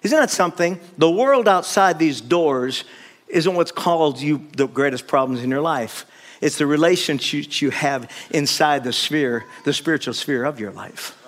Isn't 0.04 0.18
that 0.18 0.30
something? 0.30 0.80
The 0.98 1.10
world 1.10 1.48
outside 1.48 2.00
these 2.00 2.22
doors 2.22 2.84
isn't 3.28 3.54
what's 3.54 3.72
called 3.72 4.20
you 4.20 4.48
the 4.56 4.68
greatest 4.68 5.08
problems 5.08 5.44
in 5.44 5.50
your 5.50 5.62
life. 5.62 6.06
It's 6.42 6.58
the 6.58 6.66
relationships 6.66 7.62
you 7.62 7.70
have 7.70 8.10
inside 8.32 8.84
the 8.84 8.94
sphere, 8.94 9.46
the 9.64 9.74
spiritual 9.74 10.14
sphere 10.14 10.44
of 10.44 10.60
your 10.60 10.72
life. 10.72 11.21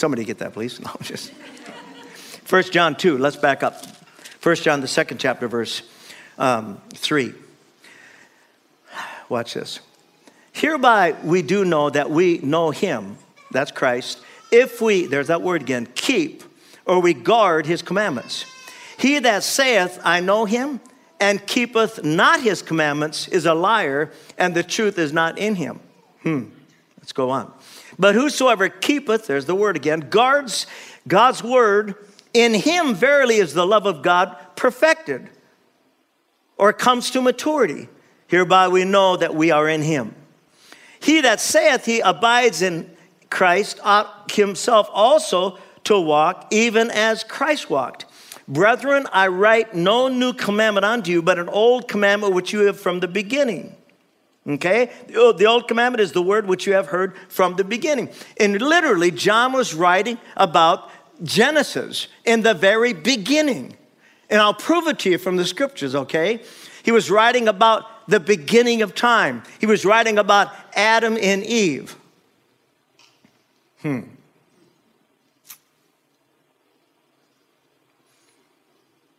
Somebody 0.00 0.24
get 0.24 0.38
that, 0.38 0.54
please. 0.54 0.80
No, 0.84 0.96
just. 1.02 1.30
1 2.48 2.62
John 2.70 2.96
2, 2.96 3.18
let's 3.18 3.36
back 3.36 3.62
up. 3.62 3.84
1 4.42 4.56
John, 4.56 4.80
the 4.80 4.88
second 4.88 5.18
chapter, 5.18 5.46
verse 5.46 5.82
um, 6.38 6.80
3. 6.94 7.34
Watch 9.28 9.52
this. 9.52 9.80
Hereby 10.52 11.16
we 11.22 11.42
do 11.42 11.66
know 11.66 11.90
that 11.90 12.10
we 12.10 12.38
know 12.38 12.70
him, 12.70 13.18
that's 13.50 13.72
Christ, 13.72 14.22
if 14.50 14.80
we, 14.80 15.04
there's 15.04 15.26
that 15.26 15.42
word 15.42 15.60
again, 15.60 15.86
keep 15.94 16.44
or 16.86 17.00
we 17.00 17.12
guard 17.12 17.66
his 17.66 17.82
commandments. 17.82 18.46
He 18.98 19.18
that 19.18 19.42
saith, 19.42 20.00
I 20.02 20.20
know 20.20 20.46
him, 20.46 20.80
and 21.20 21.46
keepeth 21.46 22.02
not 22.02 22.40
his 22.40 22.62
commandments 22.62 23.28
is 23.28 23.44
a 23.44 23.52
liar, 23.52 24.10
and 24.38 24.54
the 24.54 24.62
truth 24.62 24.98
is 24.98 25.12
not 25.12 25.36
in 25.36 25.56
him. 25.56 25.78
Hmm, 26.22 26.44
let's 26.96 27.12
go 27.12 27.28
on. 27.28 27.52
But 28.00 28.14
whosoever 28.14 28.70
keepeth, 28.70 29.26
there's 29.26 29.44
the 29.44 29.54
word 29.54 29.76
again, 29.76 30.00
guards 30.00 30.66
God's 31.06 31.44
word, 31.44 31.94
in 32.32 32.54
him 32.54 32.94
verily 32.94 33.36
is 33.36 33.52
the 33.52 33.66
love 33.66 33.84
of 33.84 34.00
God 34.02 34.34
perfected 34.56 35.28
or 36.56 36.72
comes 36.72 37.10
to 37.10 37.20
maturity. 37.20 37.88
Hereby 38.26 38.68
we 38.68 38.84
know 38.84 39.18
that 39.18 39.34
we 39.34 39.50
are 39.50 39.68
in 39.68 39.82
him. 39.82 40.14
He 40.98 41.20
that 41.20 41.40
saith 41.40 41.84
he 41.84 42.00
abides 42.00 42.62
in 42.62 42.90
Christ 43.28 43.80
ought 43.82 44.32
himself 44.32 44.88
also 44.92 45.58
to 45.84 46.00
walk 46.00 46.46
even 46.50 46.90
as 46.90 47.22
Christ 47.22 47.68
walked. 47.68 48.06
Brethren, 48.48 49.06
I 49.12 49.28
write 49.28 49.74
no 49.74 50.08
new 50.08 50.32
commandment 50.32 50.86
unto 50.86 51.10
you, 51.10 51.20
but 51.20 51.38
an 51.38 51.50
old 51.50 51.86
commandment 51.86 52.32
which 52.32 52.52
you 52.52 52.60
have 52.60 52.80
from 52.80 53.00
the 53.00 53.08
beginning. 53.08 53.76
Okay? 54.48 54.90
The 55.08 55.46
old 55.46 55.68
commandment 55.68 56.00
is 56.00 56.12
the 56.12 56.22
word 56.22 56.46
which 56.46 56.66
you 56.66 56.72
have 56.72 56.86
heard 56.86 57.16
from 57.28 57.56
the 57.56 57.64
beginning. 57.64 58.08
And 58.38 58.60
literally, 58.60 59.10
John 59.10 59.52
was 59.52 59.74
writing 59.74 60.18
about 60.36 60.90
Genesis 61.22 62.08
in 62.24 62.42
the 62.42 62.54
very 62.54 62.92
beginning. 62.92 63.76
And 64.30 64.40
I'll 64.40 64.54
prove 64.54 64.86
it 64.86 64.98
to 65.00 65.10
you 65.10 65.18
from 65.18 65.36
the 65.36 65.44
scriptures, 65.44 65.94
okay? 65.94 66.40
He 66.82 66.92
was 66.92 67.10
writing 67.10 67.48
about 67.48 68.08
the 68.08 68.20
beginning 68.20 68.82
of 68.82 68.94
time, 68.94 69.42
he 69.60 69.66
was 69.66 69.84
writing 69.84 70.18
about 70.18 70.52
Adam 70.74 71.16
and 71.20 71.44
Eve. 71.44 71.96
Hmm. 73.82 74.00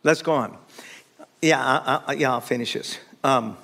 Let's 0.04 0.20
go 0.20 0.32
on. 0.32 0.58
Yeah, 1.40 1.60
I, 1.64 2.02
I, 2.06 2.12
yeah, 2.14 2.32
I'll 2.32 2.40
finish 2.40 2.74
this. 2.74 2.98
Um, 3.24 3.56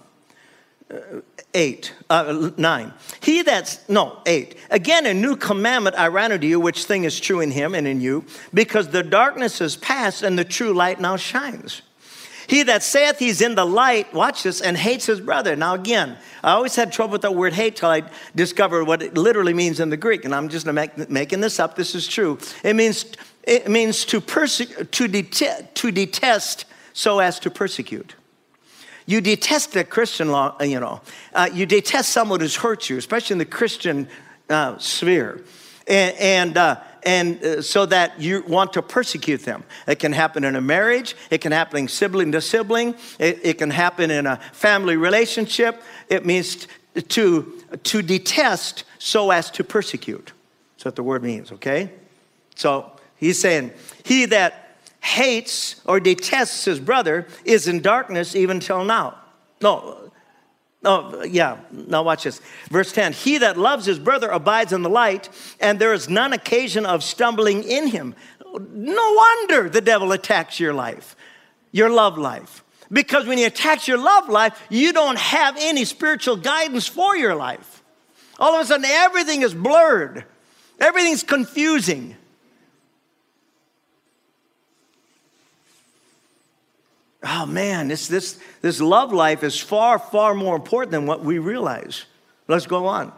8, 1.55 1.95
uh, 2.09 2.51
9. 2.57 2.93
He 3.21 3.43
that's, 3.43 3.87
no, 3.89 4.21
8. 4.27 4.57
Again, 4.71 5.07
a 5.07 5.15
new 5.15 5.37
commandment 5.37 5.97
I 5.99 6.09
ran 6.09 6.33
unto 6.33 6.47
you, 6.47 6.61
which 6.61 6.85
thing 6.85 7.05
is 7.05 7.19
true 7.19 7.41
in 7.41 7.51
him 7.51 7.75
and 7.75 7.87
in 7.87 8.01
you, 8.01 8.25
because 8.55 8.89
the 8.89 9.03
darkness 9.03 9.61
is 9.61 9.77
past 9.77 10.23
and 10.23 10.39
the 10.39 10.45
true 10.45 10.73
light 10.73 11.01
now 11.01 11.17
shines. 11.17 11.83
He 12.47 12.63
that 12.63 12.83
saith 12.83 13.19
he's 13.19 13.43
in 13.43 13.55
the 13.55 13.67
light, 13.67 14.15
watch 14.15 14.45
this, 14.45 14.63
and 14.63 14.75
hates 14.75 15.05
his 15.05 15.21
brother. 15.21 15.55
Now, 15.55 15.75
again, 15.75 16.17
I 16.43 16.53
always 16.53 16.75
had 16.75 16.91
trouble 16.91 17.13
with 17.13 17.23
that 17.23 17.35
word 17.35 17.53
hate 17.53 17.77
till 17.77 17.91
I 17.91 18.05
discovered 18.35 18.85
what 18.85 19.03
it 19.03 19.19
literally 19.19 19.53
means 19.53 19.81
in 19.81 19.91
the 19.91 19.99
Greek. 19.99 20.25
And 20.25 20.35
I'm 20.35 20.49
just 20.49 20.65
make, 20.65 21.11
making 21.11 21.41
this 21.41 21.61
up. 21.61 21.77
This 21.77 21.95
is 21.95 22.09
true. 22.09 22.39
It 22.65 22.75
means, 22.75 23.05
it 23.43 23.69
means 23.69 24.07
to, 24.07 24.23
perse- 24.23 24.73
to, 24.91 25.09
det- 25.09 25.75
to 25.75 25.91
detest 25.91 26.65
so 26.95 27.19
as 27.19 27.39
to 27.41 27.51
persecute. 27.51 28.15
You 29.09 29.23
detest 29.23 29.75
a 29.75 29.85
Christian 29.85 30.31
law, 30.31 30.55
uh, 30.61 30.65
you 30.65 30.79
know. 30.81 31.01
Uh, 31.33 31.49
you 31.51 31.65
detest 31.65 32.11
someone 32.11 32.41
who's 32.41 32.57
hurt 32.57 32.91
you, 32.91 32.99
especially 32.99 33.33
in 33.33 33.39
the 33.39 33.47
Christian 33.47 34.07
uh, 34.51 34.77
sphere. 34.77 35.43
And, 35.87 36.17
and, 36.19 36.57
uh, 36.59 36.81
and 37.05 37.43
uh, 37.43 37.63
so 37.63 37.87
that 37.87 38.21
you 38.21 38.45
want 38.47 38.75
to 38.75 38.83
persecute 38.83 39.47
them. 39.47 39.65
It 39.87 39.99
can 39.99 40.13
happen 40.13 40.45
in 40.45 40.57
a 40.57 40.61
marriage, 40.61 41.17
it 41.31 41.41
can 41.41 41.53
happen 41.53 41.89
sibling 41.89 42.33
to 42.33 42.43
sibling, 42.43 42.97
it, 43.19 43.41
it 43.43 43.57
can 43.57 43.71
happen 43.71 44.11
in 44.11 44.27
a 44.27 44.37
family 44.53 44.99
relationship. 44.99 45.83
It 46.11 46.27
means 46.27 46.69
to, 47.09 47.63
to 47.85 48.03
detest 48.03 48.85
so 48.99 49.31
as 49.31 49.51
to 49.53 49.65
persecute. 49.65 50.33
That's 50.75 50.85
what 50.85 50.97
the 50.97 51.03
word 51.03 51.23
means, 51.23 51.51
okay? 51.53 51.93
So 52.57 52.93
he's 53.17 53.41
saying, 53.41 53.73
He 54.05 54.27
that 54.27 54.68
hates 55.01 55.81
or 55.85 56.01
detests 56.01 56.65
his 56.65 56.81
brother 56.81 57.27
is 57.45 57.69
in 57.69 57.81
darkness 57.81 58.35
even 58.35 58.61
till 58.61 58.85
now. 58.85 59.19
No, 59.61 60.09
Oh, 60.85 61.25
yeah. 61.25 61.59
Now 61.73 62.05
watch 62.05 62.23
this. 62.23 62.41
Verse 62.71 62.93
10 62.93 63.13
He 63.13 63.39
that 63.39 63.59
loves 63.59 63.85
his 63.85 63.99
brother 63.99 64.29
abides 64.29 64.73
in 64.73 64.83
the 64.83 64.89
light, 64.89 65.29
and 65.61 65.79
there 65.79 65.93
is 65.93 66.09
none 66.09 66.33
occasion 66.33 66.87
of 66.87 67.03
stumbling 67.03 67.65
in 67.65 67.89
him. 67.89 68.15
No 68.55 69.13
wonder 69.13 69.69
the 69.69 69.81
devil 69.81 70.13
attacks 70.13 70.61
your 70.61 70.73
life, 70.73 71.17
your 71.73 71.91
love 71.91 72.17
life. 72.17 72.65
Because 72.91 73.27
when 73.27 73.37
he 73.39 73.45
attacks 73.45 73.87
your 73.87 73.99
love 73.99 74.29
life, 74.29 74.59
you 74.71 74.93
don't 74.93 75.19
have 75.19 75.57
any 75.59 75.85
spiritual 75.85 76.37
guidance 76.37 76.87
for 76.87 77.17
your 77.17 77.35
life. 77.35 77.83
All 78.39 78.55
of 78.55 78.61
a 78.63 78.65
sudden, 78.65 78.87
everything 78.87 79.43
is 79.43 79.53
blurred, 79.53 80.25
everything's 80.81 81.25
confusing. 81.25 82.17
Oh 87.29 87.47
man, 87.47 87.89
this, 87.89 88.09
this, 88.09 88.39
this 88.63 88.81
love 88.81 89.13
life 89.13 89.43
is 89.43 89.59
far, 89.59 89.99
far 89.99 90.35
more 90.35 90.57
important 90.57 90.93
than 90.93 91.07
what 91.07 91.25
we 91.25 91.39
realize. 91.39 92.05
Let's 92.47 92.67
go 92.67 92.87
on. 92.87 93.13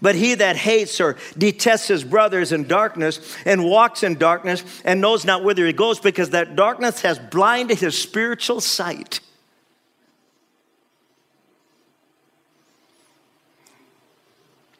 But 0.00 0.14
he 0.14 0.34
that 0.34 0.56
hates 0.56 1.00
or 1.00 1.16
detests 1.36 1.88
his 1.88 2.04
brothers 2.04 2.52
in 2.52 2.68
darkness 2.68 3.36
and 3.44 3.64
walks 3.64 4.02
in 4.02 4.16
darkness 4.16 4.62
and 4.84 5.00
knows 5.00 5.24
not 5.24 5.42
whither 5.42 5.66
he 5.66 5.72
goes 5.72 5.98
because 5.98 6.30
that 6.30 6.54
darkness 6.54 7.00
has 7.00 7.18
blinded 7.18 7.78
his 7.78 8.00
spiritual 8.00 8.60
sight. 8.60 9.20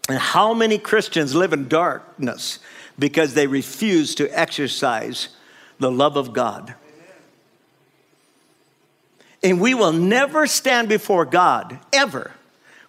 And 0.09 0.18
how 0.18 0.55
many 0.55 0.79
Christians 0.79 1.35
live 1.35 1.53
in 1.53 1.66
darkness 1.66 2.61
because 2.99 3.35
they 3.35 3.46
refuse 3.46 4.14
to 4.16 4.29
exercise 4.38 5.31
the 5.79 5.90
love 5.90 6.16
of 6.16 6.33
God? 6.33 6.75
And 9.42 9.61
we 9.61 9.75
will 9.75 9.92
never 9.92 10.46
stand 10.46 10.88
before 10.88 11.25
God, 11.25 11.79
ever. 11.92 12.33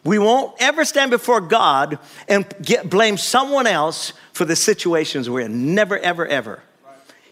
We 0.04 0.20
won't 0.20 0.56
ever 0.62 0.86
stand 0.86 1.12
before 1.12 1.42
God 1.42 2.00
and 2.28 2.46
get, 2.62 2.90
blame 2.90 3.18
someone 3.18 3.68
else 3.68 4.14
for 4.32 4.46
the 4.46 4.56
situations 4.56 5.30
we're 5.30 5.42
in. 5.42 5.76
Never, 5.76 5.98
ever, 5.98 6.26
ever. 6.26 6.64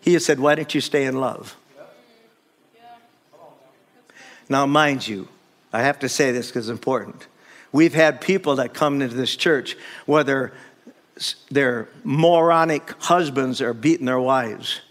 He 0.01 0.13
has 0.13 0.25
said, 0.25 0.39
Why 0.39 0.55
don't 0.55 0.73
you 0.75 0.81
stay 0.81 1.05
in 1.05 1.19
love? 1.19 1.55
Now, 4.49 4.65
mind 4.65 5.07
you, 5.07 5.27
I 5.73 5.81
have 5.81 5.99
to 5.99 6.09
say 6.09 6.31
this 6.31 6.47
because 6.47 6.69
it's 6.69 6.77
important. 6.77 7.27
We've 7.71 7.93
had 7.93 8.21
people 8.21 8.57
that 8.57 8.73
come 8.73 9.01
into 9.01 9.15
this 9.15 9.35
church, 9.35 9.75
whether 10.05 10.53
their 11.49 11.87
moronic 12.03 12.91
husbands 13.01 13.61
are 13.61 13.73
beating 13.73 14.05
their 14.05 14.19
wives. 14.19 14.81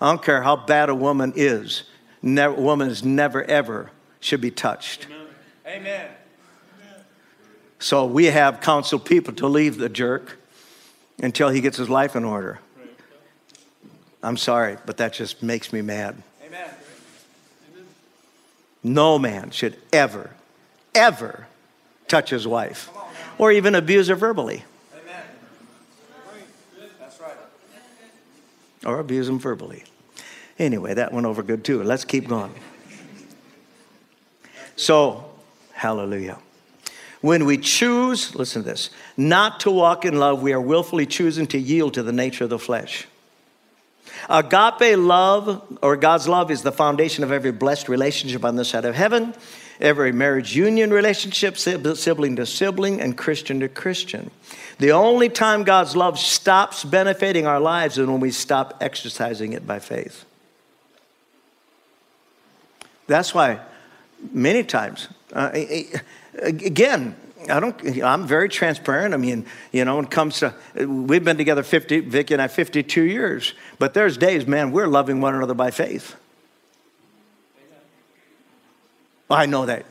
I 0.00 0.10
don't 0.10 0.22
care 0.22 0.42
how 0.42 0.56
bad 0.56 0.88
a 0.88 0.94
woman 0.94 1.32
is 1.36 1.84
never, 2.24 2.54
woman 2.54 2.88
is 2.88 3.04
never, 3.04 3.44
ever 3.44 3.90
should 4.18 4.40
be 4.40 4.50
touched. 4.50 5.06
Amen. 5.66 6.08
So 7.78 8.06
we 8.06 8.26
have 8.26 8.60
counseled 8.60 9.04
people 9.04 9.34
to 9.34 9.46
leave 9.46 9.76
the 9.76 9.90
jerk 9.90 10.38
until 11.22 11.50
he 11.50 11.60
gets 11.60 11.76
his 11.76 11.90
life 11.90 12.16
in 12.16 12.24
order. 12.24 12.58
I'm 14.22 14.38
sorry, 14.38 14.78
but 14.86 14.96
that 14.96 15.12
just 15.12 15.42
makes 15.42 15.70
me 15.70 15.82
mad. 15.82 16.22
Amen. 16.46 16.70
No 18.82 19.18
man 19.18 19.50
should 19.50 19.76
ever, 19.92 20.30
ever 20.94 21.46
touch 22.08 22.30
his 22.30 22.46
wife 22.46 22.90
or 23.36 23.52
even 23.52 23.74
abuse 23.74 24.08
her 24.08 24.14
verbally. 24.14 24.64
Amen. 24.94 25.22
That's 26.98 27.20
right. 27.20 27.36
Or 28.86 28.98
abuse 28.98 29.28
him 29.28 29.38
verbally. 29.38 29.84
Anyway, 30.58 30.94
that 30.94 31.12
went 31.12 31.26
over 31.26 31.42
good 31.42 31.64
too. 31.64 31.82
Let's 31.82 32.04
keep 32.04 32.28
going. 32.28 32.54
So, 34.76 35.30
hallelujah. 35.72 36.38
When 37.20 37.46
we 37.46 37.58
choose, 37.58 38.34
listen 38.34 38.62
to 38.62 38.68
this, 38.68 38.90
not 39.16 39.60
to 39.60 39.70
walk 39.70 40.04
in 40.04 40.18
love, 40.18 40.42
we 40.42 40.52
are 40.52 40.60
willfully 40.60 41.06
choosing 41.06 41.46
to 41.48 41.58
yield 41.58 41.94
to 41.94 42.02
the 42.02 42.12
nature 42.12 42.44
of 42.44 42.50
the 42.50 42.58
flesh. 42.58 43.06
Agape 44.28 44.98
love, 44.98 45.78
or 45.82 45.96
God's 45.96 46.28
love, 46.28 46.50
is 46.50 46.62
the 46.62 46.72
foundation 46.72 47.24
of 47.24 47.32
every 47.32 47.50
blessed 47.50 47.88
relationship 47.88 48.44
on 48.44 48.56
this 48.56 48.68
side 48.68 48.84
of 48.84 48.94
heaven, 48.94 49.34
every 49.80 50.12
marriage 50.12 50.54
union 50.54 50.90
relationship, 50.90 51.56
sibling 51.56 52.36
to 52.36 52.46
sibling, 52.46 53.00
and 53.00 53.16
Christian 53.16 53.60
to 53.60 53.68
Christian. 53.68 54.30
The 54.78 54.92
only 54.92 55.28
time 55.28 55.64
God's 55.64 55.96
love 55.96 56.18
stops 56.18 56.84
benefiting 56.84 57.46
our 57.46 57.60
lives 57.60 57.96
is 57.96 58.06
when 58.06 58.20
we 58.20 58.30
stop 58.30 58.76
exercising 58.80 59.52
it 59.52 59.66
by 59.66 59.78
faith. 59.78 60.24
That's 63.06 63.34
why 63.34 63.60
many 64.32 64.64
times, 64.64 65.08
uh, 65.32 65.50
again, 66.38 67.16
I 67.50 67.60
don't, 67.60 68.02
I'm 68.02 68.26
very 68.26 68.48
transparent. 68.48 69.12
I 69.12 69.18
mean, 69.18 69.46
you 69.72 69.84
know, 69.84 69.96
when 69.96 70.06
it 70.06 70.10
comes 70.10 70.38
to, 70.40 70.54
we've 70.74 71.24
been 71.24 71.36
together 71.36 71.62
50, 71.62 72.00
Vicki 72.00 72.34
and 72.34 72.42
I, 72.42 72.48
52 72.48 73.02
years, 73.02 73.54
but 73.78 73.94
there's 73.94 74.16
days, 74.16 74.46
man, 74.46 74.72
we're 74.72 74.86
loving 74.86 75.20
one 75.20 75.34
another 75.34 75.54
by 75.54 75.70
faith. 75.70 76.16
I 79.30 79.46
know 79.46 79.66
that. 79.66 79.86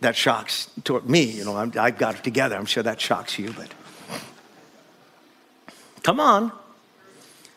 That 0.00 0.14
shocks 0.14 0.68
toward 0.84 1.08
me, 1.08 1.22
you 1.24 1.44
know, 1.44 1.56
i 1.56 1.86
have 1.86 1.98
got 1.98 2.16
it 2.16 2.22
together. 2.22 2.56
I'm 2.56 2.66
sure 2.66 2.82
that 2.84 3.00
shocks 3.00 3.38
you, 3.38 3.52
but 3.52 3.68
come 6.02 6.20
on. 6.20 6.52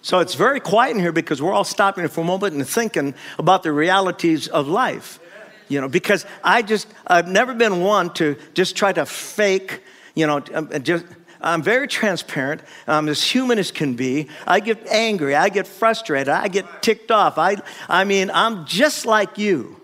So 0.05 0.19
it's 0.19 0.35
very 0.35 0.59
quiet 0.59 0.91
in 0.91 0.99
here 0.99 1.11
because 1.11 1.41
we're 1.41 1.51
all 1.51 1.63
stopping 1.63 2.07
for 2.09 2.21
a 2.21 2.23
moment 2.23 2.53
and 2.53 2.67
thinking 2.67 3.15
about 3.39 3.63
the 3.63 3.71
realities 3.71 4.47
of 4.47 4.67
life. 4.67 5.19
You 5.67 5.81
know, 5.81 5.89
because 5.89 6.27
I 6.43 6.61
just, 6.61 6.87
I've 7.07 7.27
never 7.27 7.55
been 7.55 7.81
one 7.81 8.13
to 8.13 8.35
just 8.53 8.75
try 8.75 8.93
to 8.93 9.07
fake, 9.07 9.81
you 10.13 10.27
know, 10.27 10.43
um, 10.53 10.69
just, 10.83 11.05
I'm 11.41 11.63
very 11.63 11.87
transparent. 11.87 12.61
I'm 12.85 13.09
as 13.09 13.23
human 13.23 13.57
as 13.57 13.71
can 13.71 13.95
be. 13.95 14.27
I 14.45 14.59
get 14.59 14.85
angry. 14.89 15.33
I 15.33 15.49
get 15.49 15.65
frustrated. 15.65 16.29
I 16.29 16.49
get 16.49 16.83
ticked 16.83 17.09
off. 17.09 17.39
I, 17.39 17.55
I 17.89 18.03
mean, 18.03 18.29
I'm 18.29 18.67
just 18.67 19.07
like 19.07 19.39
you. 19.39 19.81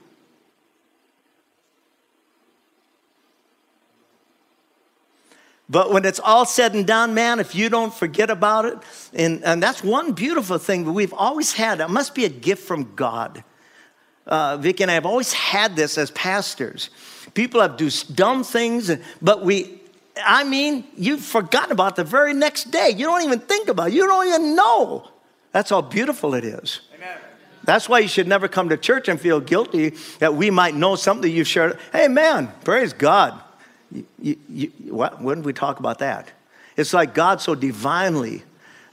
But 5.72 5.94
when 5.94 6.04
it's 6.04 6.20
all 6.20 6.46
said 6.46 6.74
and 6.74 6.86
done, 6.86 7.14
man, 7.14 7.40
if 7.40 7.56
you 7.56 7.70
don't 7.70 7.94
forget 7.94 8.30
about 8.30 8.66
it, 8.66 8.78
and, 9.14 9.42
and 9.46 9.64
that's 9.64 9.82
one 9.82 10.12
beautiful 10.12 10.58
thing 10.58 10.84
that 10.84 10.92
we've 10.92 11.14
always 11.14 11.54
had. 11.54 11.80
It 11.80 11.90
must 11.90 12.14
be 12.14 12.26
a 12.26 12.30
gift 12.30 12.68
from 12.68 12.94
God. 12.96 13.42
Uh, 14.28 14.58
Vicky 14.58 14.84
and 14.84 14.92
I 14.92 14.96
have 14.96 15.06
always 15.06 15.32
had 15.32 15.78
this 15.78 15.98
as 15.98 16.12
pastors. 16.12 16.90
People 17.36 17.62
have 17.62 17.78
do 17.78 17.90
dumb 18.14 18.44
things, 18.44 18.92
but 19.22 19.46
we, 19.46 19.82
I 20.22 20.44
mean, 20.44 20.84
you've 20.98 21.24
forgotten 21.24 21.72
about 21.72 21.96
the 21.96 22.04
very 22.04 22.34
next 22.34 22.66
day. 22.72 22.90
You 22.90 23.06
don't 23.06 23.24
even 23.24 23.40
think 23.40 23.70
about 23.70 23.88
it. 23.88 23.94
You 23.94 24.06
don't 24.08 24.28
even 24.28 24.56
know. 24.58 25.08
That's 25.54 25.70
how 25.70 25.82
beautiful 25.82 26.34
it 26.34 26.44
is. 26.44 26.82
Amen. 26.94 27.18
That's 27.64 27.88
why 27.88 28.00
you 28.00 28.10
should 28.10 28.28
never 28.28 28.50
come 28.50 28.68
to 28.70 28.78
church 28.78 29.08
and 29.08 29.22
feel 29.22 29.40
guilty 29.40 29.92
that 30.20 30.36
we 30.36 30.50
might 30.50 30.76
know 30.76 30.98
something 30.98 31.32
you've 31.32 31.48
shared. 31.48 31.80
Hey, 31.94 32.10
man, 32.10 32.52
praise 32.66 32.92
God. 32.92 33.42
You, 34.22 34.38
you, 34.50 34.72
what, 34.90 35.22
when 35.22 35.44
we 35.44 35.54
talk 35.54 35.80
about 35.80 36.00
that? 36.00 36.32
It's 36.78 36.94
like 36.94 37.14
God 37.14 37.42
so 37.42 37.56
divinely, 37.56 38.44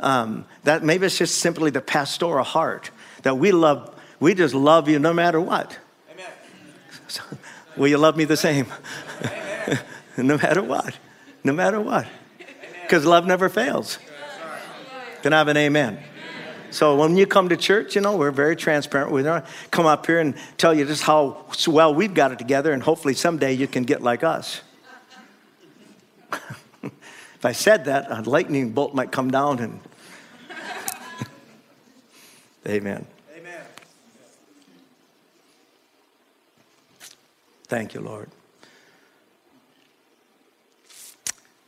um, 0.00 0.44
that 0.64 0.82
maybe 0.82 1.06
it's 1.06 1.18
just 1.18 1.38
simply 1.38 1.70
the 1.70 1.80
pastoral 1.80 2.44
heart 2.44 2.90
that 3.22 3.38
we 3.38 3.52
love, 3.52 3.94
we 4.20 4.34
just 4.34 4.54
love 4.54 4.88
you 4.88 4.98
no 4.98 5.12
matter 5.12 5.40
what. 5.40 5.78
Amen. 6.10 6.26
So, 7.08 7.22
will 7.76 7.88
you 7.88 7.98
love 7.98 8.16
me 8.16 8.24
the 8.24 8.36
same? 8.36 8.66
no 10.16 10.36
matter 10.36 10.62
what. 10.62 10.96
No 11.44 11.52
matter 11.52 11.80
what. 11.80 12.06
Because 12.82 13.04
love 13.04 13.26
never 13.26 13.48
fails. 13.48 13.98
Can 15.22 15.32
I 15.32 15.38
have 15.38 15.48
an 15.48 15.56
amen? 15.56 15.98
So 16.70 16.96
when 16.96 17.16
you 17.16 17.26
come 17.26 17.48
to 17.48 17.56
church, 17.56 17.94
you 17.94 18.02
know, 18.02 18.16
we're 18.16 18.30
very 18.30 18.54
transparent. 18.54 19.10
We 19.10 19.22
don't 19.22 19.44
come 19.70 19.86
up 19.86 20.06
here 20.06 20.20
and 20.20 20.34
tell 20.58 20.74
you 20.74 20.84
just 20.84 21.02
how 21.02 21.46
well 21.66 21.94
we've 21.94 22.12
got 22.12 22.30
it 22.30 22.38
together, 22.38 22.72
and 22.72 22.82
hopefully 22.82 23.14
someday 23.14 23.54
you 23.54 23.66
can 23.66 23.84
get 23.84 24.02
like 24.02 24.22
us. 24.22 24.60
If 26.32 27.44
I 27.44 27.52
said 27.52 27.86
that, 27.86 28.10
a 28.10 28.22
lightning 28.22 28.72
bolt 28.72 28.94
might 28.94 29.12
come 29.12 29.30
down 29.30 29.58
and. 29.58 29.80
Amen. 32.66 33.06
Amen. 33.36 33.62
Thank 37.64 37.94
you, 37.94 38.00
Lord. 38.00 38.30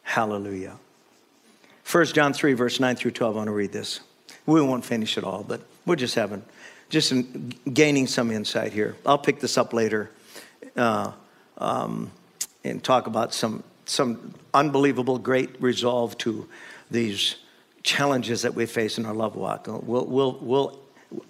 Hallelujah. 0.03 0.77
1 1.91 2.07
John 2.07 2.33
3, 2.33 2.55
verse 2.55 2.81
9 2.81 2.97
through 2.97 3.13
12. 3.13 3.35
I 3.35 3.39
want 3.39 3.49
to 3.49 3.53
read 3.53 3.71
this. 3.71 4.01
We 4.47 4.61
won't 4.61 4.85
finish 4.85 5.17
it 5.17 5.25
all, 5.25 5.45
but 5.47 5.61
we're 5.87 5.97
just 5.97 6.15
having, 6.15 6.43
just 6.89 7.13
gaining 7.73 8.09
some 8.09 8.31
insight 8.31 8.73
here. 8.73 8.97
I'll 9.07 9.19
pick 9.19 9.41
this 9.41 9.57
up 9.57 9.73
later 9.73 10.11
uh, 10.77 11.13
um, 11.59 12.11
and 12.65 12.83
talk 12.83 13.07
about 13.07 13.33
some, 13.33 13.63
some 13.87 14.35
unbelievable 14.55 15.19
great 15.19 15.61
resolve 15.61 16.17
to 16.19 16.49
these 16.91 17.37
challenges 17.83 18.43
that 18.43 18.55
we 18.55 18.67
face 18.67 18.99
in 18.99 19.07
our 19.07 19.15
love 19.15 19.37
walk. 19.37 19.67
We'll, 19.67 20.07
we'll, 20.07 20.39
we'll 20.41 20.81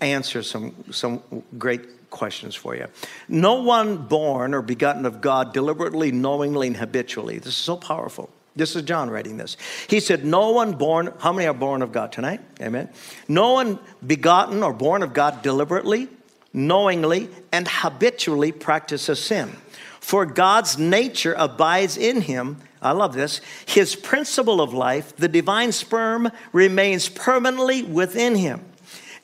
answer 0.00 0.42
some, 0.42 0.74
some 0.90 1.22
great 1.58 2.10
questions 2.10 2.54
for 2.54 2.74
you. 2.74 2.86
No 3.28 3.62
one 3.62 3.96
born 3.96 4.52
or 4.54 4.62
begotten 4.62 5.06
of 5.06 5.20
God 5.20 5.52
deliberately, 5.52 6.12
knowingly, 6.12 6.66
and 6.66 6.76
habitually. 6.76 7.38
This 7.38 7.48
is 7.48 7.56
so 7.56 7.76
powerful. 7.76 8.30
This 8.56 8.74
is 8.74 8.82
John 8.82 9.10
writing 9.10 9.36
this. 9.36 9.56
He 9.88 10.00
said, 10.00 10.24
No 10.24 10.50
one 10.50 10.72
born, 10.72 11.12
how 11.20 11.32
many 11.32 11.46
are 11.46 11.54
born 11.54 11.82
of 11.82 11.92
God 11.92 12.12
tonight? 12.12 12.40
Amen. 12.60 12.88
No 13.28 13.52
one 13.52 13.78
begotten 14.04 14.62
or 14.62 14.72
born 14.72 15.02
of 15.02 15.14
God 15.14 15.42
deliberately, 15.42 16.08
knowingly, 16.52 17.28
and 17.52 17.66
habitually 17.68 18.52
practices 18.52 19.22
sin. 19.22 19.56
For 20.00 20.26
God's 20.26 20.78
nature 20.78 21.34
abides 21.36 21.96
in 21.96 22.22
him. 22.22 22.58
I 22.82 22.92
love 22.92 23.12
this. 23.12 23.40
His 23.66 23.94
principle 23.94 24.60
of 24.60 24.72
life, 24.72 25.14
the 25.16 25.28
divine 25.28 25.72
sperm, 25.72 26.30
remains 26.52 27.08
permanently 27.08 27.82
within 27.82 28.34
him. 28.34 28.64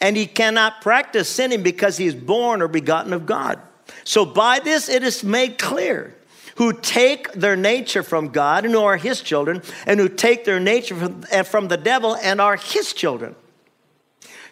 And 0.01 0.17
he 0.17 0.27
cannot 0.27 0.83
practice 0.83 1.29
sinning 1.29 1.63
because 1.63 1.97
he 1.97 2.07
is 2.07 2.15
born 2.15 2.61
or 2.61 2.69
begotten 2.69 3.13
of 3.13 3.25
God. 3.27 3.59
So 4.05 4.25
by 4.25 4.61
this 4.61 4.89
it 4.89 5.03
is 5.03 5.25
made 5.25 5.59
clear 5.59 6.15
who 6.57 6.73
take 6.73 7.33
their 7.33 7.57
nature 7.57 8.03
from 8.03 8.29
God 8.29 8.65
and 8.65 8.75
who 8.75 8.81
are 8.81 8.97
his 8.97 9.21
children, 9.21 9.63
and 9.87 10.01
who 10.01 10.09
take 10.09 10.45
their 10.45 10.61
nature 10.61 10.97
from, 10.97 11.25
eh, 11.31 11.43
from 11.43 11.69
the 11.69 11.77
devil 11.77 12.17
and 12.17 12.41
are 12.41 12.57
his 12.57 12.93
children. 12.93 13.35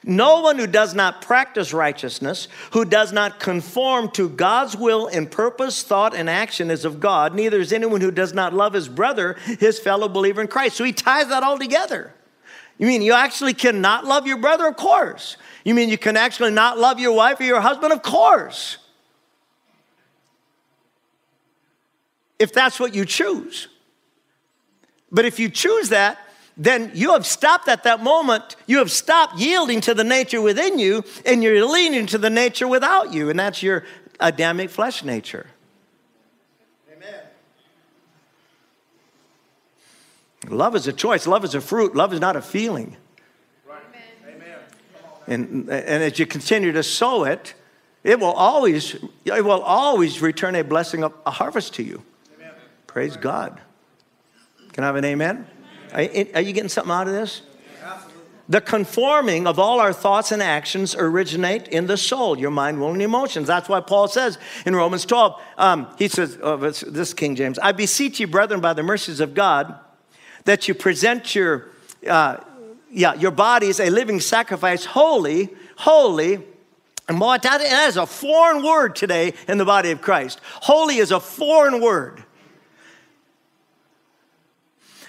No 0.07 0.41
one 0.41 0.59
who 0.59 0.67
does 0.67 0.95
not 0.95 1.23
practice 1.23 1.73
righteousness, 1.73 2.49
who 2.73 2.85
does 2.85 3.13
not 3.13 3.41
conform 3.41 4.11
to 4.13 4.29
God's 4.29 4.77
will 4.77 5.07
in 5.07 5.27
purpose, 5.27 5.83
thought, 5.83 6.15
and 6.15 6.29
action 6.29 6.71
is 6.71 6.85
of 6.85 7.01
God. 7.01 7.35
Neither 7.35 7.59
is 7.59 7.73
anyone 7.73 8.01
who 8.01 8.11
does 8.11 8.35
not 8.35 8.53
love 8.53 8.75
his 8.75 8.89
brother, 8.89 9.35
his 9.59 9.79
fellow 9.79 10.09
believer 10.09 10.41
in 10.41 10.49
Christ. 10.49 10.77
So 10.77 10.85
he 10.85 10.93
ties 10.93 11.29
that 11.29 11.43
all 11.43 11.59
together. 11.59 12.13
You 12.79 12.87
mean 12.87 13.03
you 13.03 13.13
actually 13.13 13.55
cannot 13.55 14.05
love 14.05 14.27
your 14.27 14.39
brother? 14.39 14.67
Of 14.67 14.77
course. 14.77 15.37
You 15.65 15.75
mean 15.75 15.89
you 15.89 15.99
can 15.99 16.17
actually 16.17 16.51
not 16.51 16.79
love 16.79 17.01
your 17.01 17.13
wife 17.13 17.41
or 17.41 17.45
your 17.45 17.61
husband? 17.61 17.93
Of 17.93 18.03
course. 18.03 18.79
if 22.39 22.53
that's 22.53 22.79
what 22.79 22.95
you 22.95 23.05
choose. 23.05 23.69
But 25.11 25.25
if 25.25 25.39
you 25.39 25.49
choose 25.49 25.91
that, 25.91 26.19
then 26.57 26.93
you 26.95 27.13
have 27.13 27.27
stopped 27.27 27.69
at 27.69 27.83
that 27.83 28.03
moment. 28.03 28.57
You 28.67 28.79
have 28.79 28.91
stopped 28.91 29.39
yielding 29.39 29.81
to 29.83 29.95
the 29.95 30.05
nature 30.05 30.41
within 30.41 30.79
you, 30.79 31.05
and 31.27 31.43
you're 31.43 31.67
leaning 31.67 32.07
to 32.07 32.19
the 32.19 32.31
nature 32.31 32.69
without 32.69 33.13
you, 33.13 33.31
and 33.31 33.39
that's 33.39 33.63
your 33.63 33.85
Adamic 34.21 34.71
flesh 34.71 35.03
nature. 35.03 35.49
Amen. 36.95 37.21
Love 40.49 40.77
is 40.77 40.87
a 40.87 40.93
choice. 40.93 41.27
Love 41.27 41.45
is 41.45 41.57
a 41.57 41.61
fruit. 41.61 41.97
Love 41.97 42.13
is 42.13 42.21
not 42.21 42.37
a 42.37 42.43
feeling. 42.43 42.97
Right. 43.69 43.81
Amen. 44.29 44.59
And, 45.27 45.69
and 45.69 46.03
as 46.05 46.19
you 46.21 46.27
continue 46.27 46.71
to 46.71 46.85
sow 46.85 47.25
it, 47.25 47.55
it 48.05 48.21
will 48.21 48.33
always, 48.33 48.95
it 49.25 49.45
will 49.45 49.63
always 49.63 50.23
return 50.23 50.55
a 50.55 50.63
blessing, 50.63 51.03
of 51.03 51.13
a 51.27 51.33
harvest 51.33 51.75
to 51.75 51.83
you. 51.83 52.05
Praise 52.87 53.17
God. 53.17 53.61
Can 54.73 54.85
I 54.85 54.87
have 54.87 54.97
an 54.97 55.05
amen? 55.05 55.49
Are, 55.95 56.01
are 56.35 56.41
you 56.41 56.53
getting 56.53 56.69
something 56.69 56.93
out 56.93 57.07
of 57.07 57.15
this? 57.15 57.43
The 58.47 58.61
conforming 58.61 59.47
of 59.47 59.59
all 59.59 59.81
our 59.81 59.95
thoughts 59.95 60.31
and 60.31 60.43
actions 60.43 60.95
originate 60.95 61.69
in 61.69 61.87
the 61.87 61.97
soul, 61.97 62.39
your 62.39 62.51
mind, 62.51 62.79
will, 62.79 62.93
and 62.93 63.01
emotions. 63.01 63.47
That's 63.47 63.71
why 63.71 63.81
Paul 63.81 64.07
says 64.07 64.37
in 64.67 64.77
Romans 64.77 65.07
12, 65.07 65.41
um, 65.57 65.89
he 65.97 66.09
says, 66.09 66.39
oh, 66.43 66.57
this 66.59 67.15
King 67.15 67.37
James, 67.37 67.59
I 67.59 67.73
beseech 67.73 68.21
you, 68.21 68.27
brethren, 68.27 68.61
by 68.61 68.75
the 68.75 68.83
mercies 68.83 69.21
of 69.21 69.33
God, 69.33 69.79
that 70.45 70.69
you 70.69 70.75
present 70.75 71.35
your, 71.35 71.71
uh, 72.07 72.37
yeah, 72.91 73.15
your 73.15 73.31
bodies 73.31 73.81
a 73.81 73.89
living 73.89 74.21
sacrifice, 74.21 74.85
holy, 74.85 75.49
holy, 75.77 76.43
and 77.09 77.21
that 77.21 77.61
is 77.89 77.97
a 77.97 78.07
foreign 78.07 78.63
word 78.63 78.97
today 78.97 79.35
in 79.49 79.57
the 79.59 79.65
body 79.65 79.91
of 79.91 80.03
Christ. 80.03 80.41
Holy 80.45 80.97
is 80.97 81.13
a 81.13 81.21
foreign 81.21 81.83
word. 81.83 82.24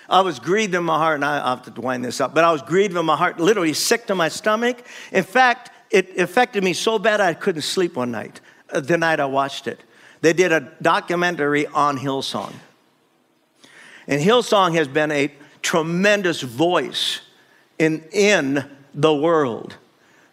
I 0.09 0.21
was 0.21 0.39
grieved 0.39 0.75
in 0.75 0.83
my 0.83 0.97
heart, 0.97 1.15
and 1.15 1.25
I 1.25 1.49
have 1.49 1.73
to 1.73 1.81
wind 1.81 2.05
this 2.05 2.21
up, 2.21 2.33
but 2.33 2.43
I 2.43 2.51
was 2.51 2.61
grieved 2.61 2.95
in 2.95 3.05
my 3.05 3.15
heart, 3.15 3.39
literally 3.39 3.73
sick 3.73 4.07
to 4.07 4.15
my 4.15 4.29
stomach. 4.29 4.85
In 5.11 5.23
fact, 5.23 5.71
it 5.89 6.17
affected 6.17 6.63
me 6.63 6.73
so 6.73 6.99
bad 6.99 7.21
I 7.21 7.33
couldn't 7.33 7.63
sleep 7.63 7.95
one 7.95 8.11
night, 8.11 8.41
uh, 8.71 8.79
the 8.79 8.97
night 8.97 9.19
I 9.19 9.25
watched 9.25 9.67
it. 9.67 9.81
They 10.21 10.33
did 10.33 10.51
a 10.51 10.71
documentary 10.81 11.67
on 11.67 11.97
Hillsong. 11.97 12.53
And 14.07 14.21
Hillsong 14.21 14.75
has 14.75 14.87
been 14.87 15.11
a 15.11 15.31
tremendous 15.61 16.41
voice 16.41 17.21
in, 17.79 18.03
in 18.11 18.63
the 18.93 19.13
world. 19.13 19.75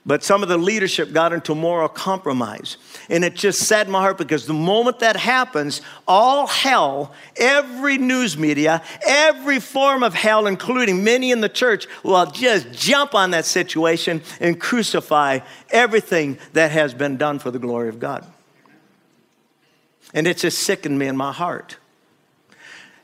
But 0.04 0.24
some 0.24 0.42
of 0.42 0.48
the 0.48 0.58
leadership 0.58 1.12
got 1.12 1.32
into 1.32 1.54
moral 1.54 1.88
compromise. 1.88 2.76
And 3.08 3.24
it 3.24 3.36
just 3.36 3.60
saddened 3.60 3.92
my 3.92 4.00
heart 4.00 4.18
because 4.18 4.46
the 4.46 4.52
moment 4.52 4.98
that 4.98 5.16
happens, 5.16 5.80
all 6.08 6.48
hell, 6.48 7.12
every 7.36 7.98
news 7.98 8.36
media, 8.36 8.82
every 9.06 9.60
form 9.60 10.02
of 10.02 10.12
hell, 10.12 10.48
including 10.48 11.04
many 11.04 11.30
in 11.30 11.40
the 11.40 11.48
church, 11.48 11.86
will 12.02 12.26
just 12.26 12.72
jump 12.72 13.14
on 13.14 13.30
that 13.30 13.44
situation 13.44 14.22
and 14.40 14.60
crucify 14.60 15.38
everything 15.70 16.36
that 16.52 16.72
has 16.72 16.94
been 16.94 17.16
done 17.16 17.38
for 17.38 17.52
the 17.52 17.60
glory 17.60 17.88
of 17.88 18.00
God. 18.00 18.26
And 20.12 20.26
it 20.26 20.36
just 20.36 20.58
sickened 20.58 20.98
me 20.98 21.06
in 21.06 21.16
my 21.16 21.32
heart. 21.32 21.76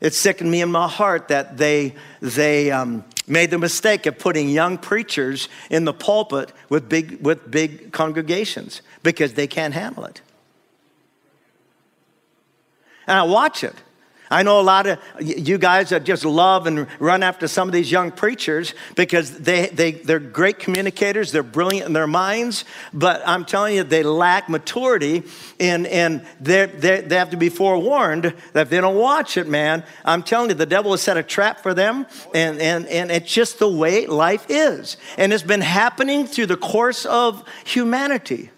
It 0.01 0.13
sickened 0.13 0.51
me 0.51 0.61
in 0.61 0.71
my 0.71 0.87
heart 0.87 1.29
that 1.29 1.57
they, 1.57 1.95
they, 2.21 2.71
um, 2.71 3.05
made 3.29 3.51
the 3.51 3.57
mistake 3.57 4.05
of 4.05 4.17
putting 4.17 4.49
young 4.49 4.77
preachers 4.77 5.47
in 5.69 5.85
the 5.85 5.93
pulpit 5.93 6.51
with 6.67 6.89
big, 6.89 7.21
with 7.21 7.49
big 7.49 7.93
congregations 7.93 8.81
because 9.03 9.33
they 9.33 9.47
can't 9.47 9.73
handle 9.73 10.05
it. 10.05 10.21
And 13.07 13.17
I 13.17 13.23
watch 13.23 13.63
it. 13.63 13.75
I 14.29 14.43
know 14.43 14.59
a 14.59 14.61
lot 14.61 14.87
of 14.87 14.99
you 15.19 15.57
guys 15.57 15.89
that 15.89 16.03
just 16.03 16.25
love 16.25 16.67
and 16.67 16.87
run 16.99 17.23
after 17.23 17.47
some 17.47 17.67
of 17.67 17.73
these 17.73 17.91
young 17.91 18.11
preachers 18.11 18.73
because 18.95 19.39
they, 19.39 19.67
they, 19.67 19.91
they're 19.91 20.19
great 20.19 20.59
communicators, 20.59 21.31
they're 21.31 21.43
brilliant 21.43 21.87
in 21.87 21.93
their 21.93 22.07
minds, 22.07 22.65
but 22.93 23.21
I'm 23.25 23.45
telling 23.45 23.75
you, 23.75 23.83
they 23.83 24.03
lack 24.03 24.49
maturity 24.49 25.23
and, 25.59 25.87
and 25.87 26.25
they 26.39 26.65
they 26.65 27.15
have 27.15 27.31
to 27.31 27.37
be 27.37 27.49
forewarned 27.49 28.33
that 28.53 28.61
if 28.61 28.69
they 28.69 28.81
don't 28.81 28.95
watch 28.97 29.37
it, 29.37 29.47
man, 29.47 29.83
I'm 30.05 30.23
telling 30.23 30.49
you, 30.49 30.55
the 30.55 30.65
devil 30.65 30.91
has 30.91 31.01
set 31.01 31.17
a 31.17 31.23
trap 31.23 31.61
for 31.61 31.73
them, 31.73 32.05
and, 32.33 32.59
and, 32.59 32.87
and 32.87 33.11
it's 33.11 33.31
just 33.31 33.59
the 33.59 33.69
way 33.69 34.05
life 34.05 34.45
is. 34.49 34.97
And 35.17 35.33
it's 35.33 35.43
been 35.43 35.61
happening 35.61 36.27
through 36.27 36.47
the 36.47 36.57
course 36.57 37.05
of 37.05 37.43
humanity. 37.65 38.51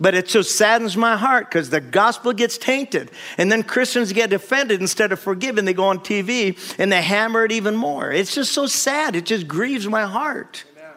But 0.00 0.14
it 0.14 0.26
just 0.26 0.56
saddens 0.56 0.96
my 0.96 1.16
heart 1.16 1.50
because 1.50 1.68
the 1.68 1.80
gospel 1.80 2.32
gets 2.32 2.56
tainted. 2.56 3.10
And 3.36 3.52
then 3.52 3.62
Christians 3.62 4.14
get 4.14 4.32
offended 4.32 4.80
instead 4.80 5.12
of 5.12 5.20
forgiven. 5.20 5.66
They 5.66 5.74
go 5.74 5.84
on 5.84 5.98
TV 5.98 6.58
and 6.78 6.90
they 6.90 7.02
hammer 7.02 7.44
it 7.44 7.52
even 7.52 7.76
more. 7.76 8.10
It's 8.10 8.34
just 8.34 8.52
so 8.52 8.66
sad. 8.66 9.14
It 9.14 9.26
just 9.26 9.46
grieves 9.46 9.86
my 9.86 10.04
heart. 10.04 10.64
Amen. 10.74 10.92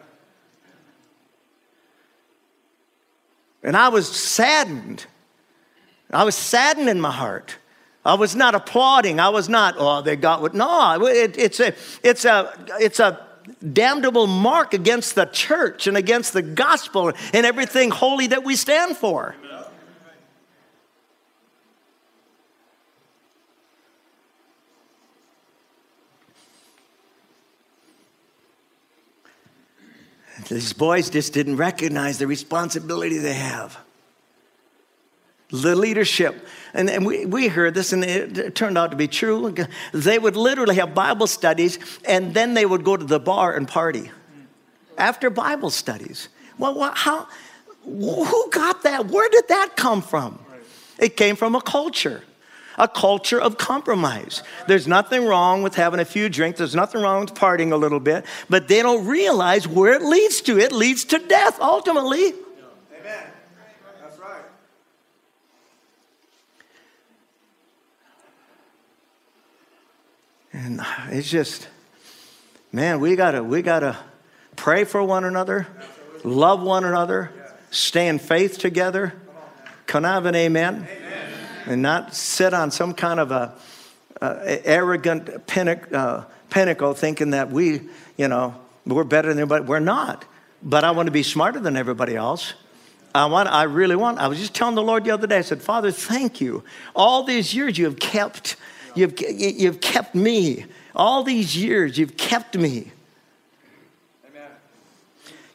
And 3.62 3.76
I 3.76 3.88
was 3.88 4.08
saddened. 4.08 5.04
I 6.10 6.24
was 6.24 6.34
saddened 6.34 6.88
in 6.88 6.98
my 6.98 7.12
heart. 7.12 7.58
I 8.06 8.14
was 8.14 8.34
not 8.34 8.54
applauding. 8.54 9.20
I 9.20 9.30
was 9.30 9.48
not, 9.48 9.74
oh, 9.78 10.00
they 10.00 10.16
got 10.16 10.40
what. 10.40 10.54
No, 10.54 11.06
it, 11.06 11.36
it's, 11.36 11.60
a, 11.60 11.74
it's, 12.02 12.24
a, 12.24 12.52
it's 12.78 13.00
a 13.00 13.23
damnable 13.72 14.26
mark 14.26 14.74
against 14.74 15.14
the 15.14 15.26
church 15.26 15.86
and 15.86 15.96
against 15.96 16.32
the 16.32 16.42
gospel 16.42 17.12
and 17.32 17.46
everything 17.46 17.90
holy 17.90 18.26
that 18.28 18.44
we 18.44 18.56
stand 18.56 18.96
for. 18.96 19.34
These 30.48 30.72
boys 30.74 31.08
just 31.08 31.32
didn't 31.32 31.56
recognize 31.56 32.18
the 32.18 32.26
responsibility 32.26 33.18
they 33.18 33.34
have 33.34 33.78
the 35.62 35.76
leadership. 35.76 36.46
And, 36.72 36.90
and 36.90 37.06
we, 37.06 37.26
we 37.26 37.48
heard 37.48 37.74
this, 37.74 37.92
and 37.92 38.04
it, 38.04 38.54
turned 38.54 38.76
out 38.76 38.90
to 38.90 38.96
be 38.96 39.08
true. 39.08 39.54
They 39.92 40.18
would 40.18 40.36
literally 40.36 40.74
have 40.76 40.94
Bible 40.94 41.26
studies, 41.26 41.78
and 42.04 42.34
then 42.34 42.54
they 42.54 42.66
would 42.66 42.84
go 42.84 42.96
to 42.96 43.04
the 43.04 43.20
bar 43.20 43.54
and 43.54 43.68
party 43.68 44.10
after 44.98 45.30
Bible 45.30 45.70
studies. 45.70 46.28
Well, 46.58 46.92
how, 46.94 47.28
who 47.84 48.50
got 48.50 48.82
that? 48.82 49.06
Where 49.06 49.28
did 49.28 49.48
that 49.48 49.76
come 49.76 50.02
from? 50.02 50.38
It 50.98 51.16
came 51.16 51.36
from 51.36 51.54
a 51.54 51.60
culture. 51.60 52.22
a 52.78 52.88
culture 52.88 53.40
of 53.40 53.56
compromise. 53.58 54.42
There's 54.66 54.86
nothing 54.86 55.26
wrong 55.26 55.62
with 55.62 55.74
having 55.74 56.00
a 56.00 56.04
few 56.04 56.28
drinks, 56.28 56.58
there's 56.58 56.74
nothing 56.74 57.00
wrong 57.02 57.20
with 57.20 57.34
partying 57.34 57.72
a 57.72 57.76
little 57.76 58.00
bit, 58.00 58.24
but 58.50 58.68
they 58.68 58.82
don't 58.82 59.06
realize 59.06 59.68
where 59.68 59.92
it 59.92 60.02
leads 60.02 60.40
to. 60.42 60.58
It 60.58 60.72
leads 60.72 61.04
to 61.06 61.18
death 61.18 61.58
ultimately. 61.60 62.32
Amen. 62.98 63.26
That's 64.02 64.18
right. 64.18 64.44
And 70.64 70.80
it's 71.10 71.28
just, 71.28 71.68
man, 72.72 72.98
we 72.98 73.16
gotta, 73.16 73.44
we 73.44 73.60
gotta 73.60 73.98
pray 74.56 74.84
for 74.84 75.02
one 75.04 75.24
another, 75.24 75.66
love 76.22 76.62
one 76.62 76.84
another, 76.84 77.30
stay 77.70 78.08
in 78.08 78.18
faith 78.18 78.56
together. 78.56 79.12
Can 79.86 80.06
I 80.06 80.14
have 80.14 80.24
an 80.24 80.34
amen? 80.34 80.88
amen 80.90 81.14
and 81.66 81.82
not 81.82 82.14
sit 82.14 82.54
on 82.54 82.70
some 82.70 82.94
kind 82.94 83.20
of 83.20 83.30
a, 83.30 83.54
a 84.22 84.66
arrogant 84.66 85.46
pinnacle, 85.46 85.94
uh, 85.94 86.24
pinnacle 86.48 86.94
thinking 86.94 87.30
that 87.30 87.50
we, 87.50 87.82
you 88.16 88.28
know, 88.28 88.54
we're 88.86 89.04
better 89.04 89.28
than 89.28 89.40
everybody. 89.40 89.64
We're 89.64 89.80
not. 89.80 90.24
But 90.62 90.82
I 90.82 90.92
want 90.92 91.08
to 91.08 91.12
be 91.12 91.22
smarter 91.22 91.60
than 91.60 91.76
everybody 91.76 92.16
else. 92.16 92.54
I 93.14 93.26
want, 93.26 93.50
I 93.50 93.64
really 93.64 93.96
want. 93.96 94.18
I 94.18 94.28
was 94.28 94.38
just 94.38 94.54
telling 94.54 94.76
the 94.76 94.82
Lord 94.82 95.04
the 95.04 95.10
other 95.10 95.26
day, 95.26 95.36
I 95.36 95.42
said, 95.42 95.60
Father, 95.60 95.90
thank 95.90 96.40
you. 96.40 96.64
All 96.96 97.22
these 97.22 97.54
years 97.54 97.76
you 97.76 97.84
have 97.84 97.98
kept, 97.98 98.56
you've, 98.94 99.14
you've 99.20 99.80
kept 99.80 100.14
me. 100.14 100.66
All 100.94 101.22
these 101.22 101.56
years 101.56 101.98
you've 101.98 102.16
kept 102.16 102.56
me. 102.56 102.92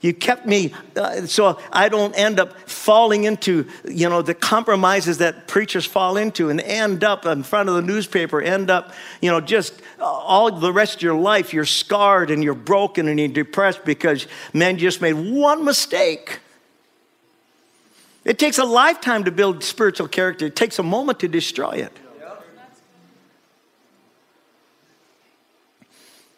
You 0.02 0.14
kept 0.14 0.46
me 0.46 0.74
uh, 0.96 1.26
so 1.26 1.60
I 1.74 1.90
don't 1.90 2.18
end 2.18 2.40
up 2.40 2.58
falling 2.70 3.26
into, 3.26 3.68
you 3.84 4.08
know, 4.08 4.22
the 4.22 4.34
compromises 4.34 5.18
that 5.18 5.48
preachers 5.48 5.86
fall 5.86 6.16
into 6.16 6.50
and 6.50 6.62
end 6.62 7.04
up 7.04 7.26
in 7.26 7.44
front 7.44 7.68
of 7.68 7.76
the 7.76 7.82
newspaper, 7.82 8.42
end 8.42 8.70
up, 8.70 8.94
you 9.22 9.30
know, 9.30 9.42
just 9.42 9.82
all 10.00 10.52
the 10.52 10.72
rest 10.72 10.98
of 10.98 11.02
your 11.02 11.20
life, 11.20 11.54
you're 11.54 11.66
scarred 11.66 12.32
and 12.32 12.42
you're 12.42 12.54
broken 12.54 13.10
and 13.10 13.20
you're 13.20 13.28
depressed 13.28 13.84
because 13.84 14.26
men 14.54 14.78
just 14.78 15.02
made 15.02 15.14
one 15.14 15.66
mistake. 15.66 16.40
It 18.24 18.40
takes 18.40 18.58
a 18.58 18.66
lifetime 18.66 19.26
to 19.26 19.32
build 19.32 19.66
spiritual 19.66 20.08
character, 20.08 20.46
it 20.46 20.56
takes 20.56 20.80
a 20.80 20.84
moment 20.84 21.20
to 21.20 21.28
destroy 21.28 21.72
it. 21.72 21.92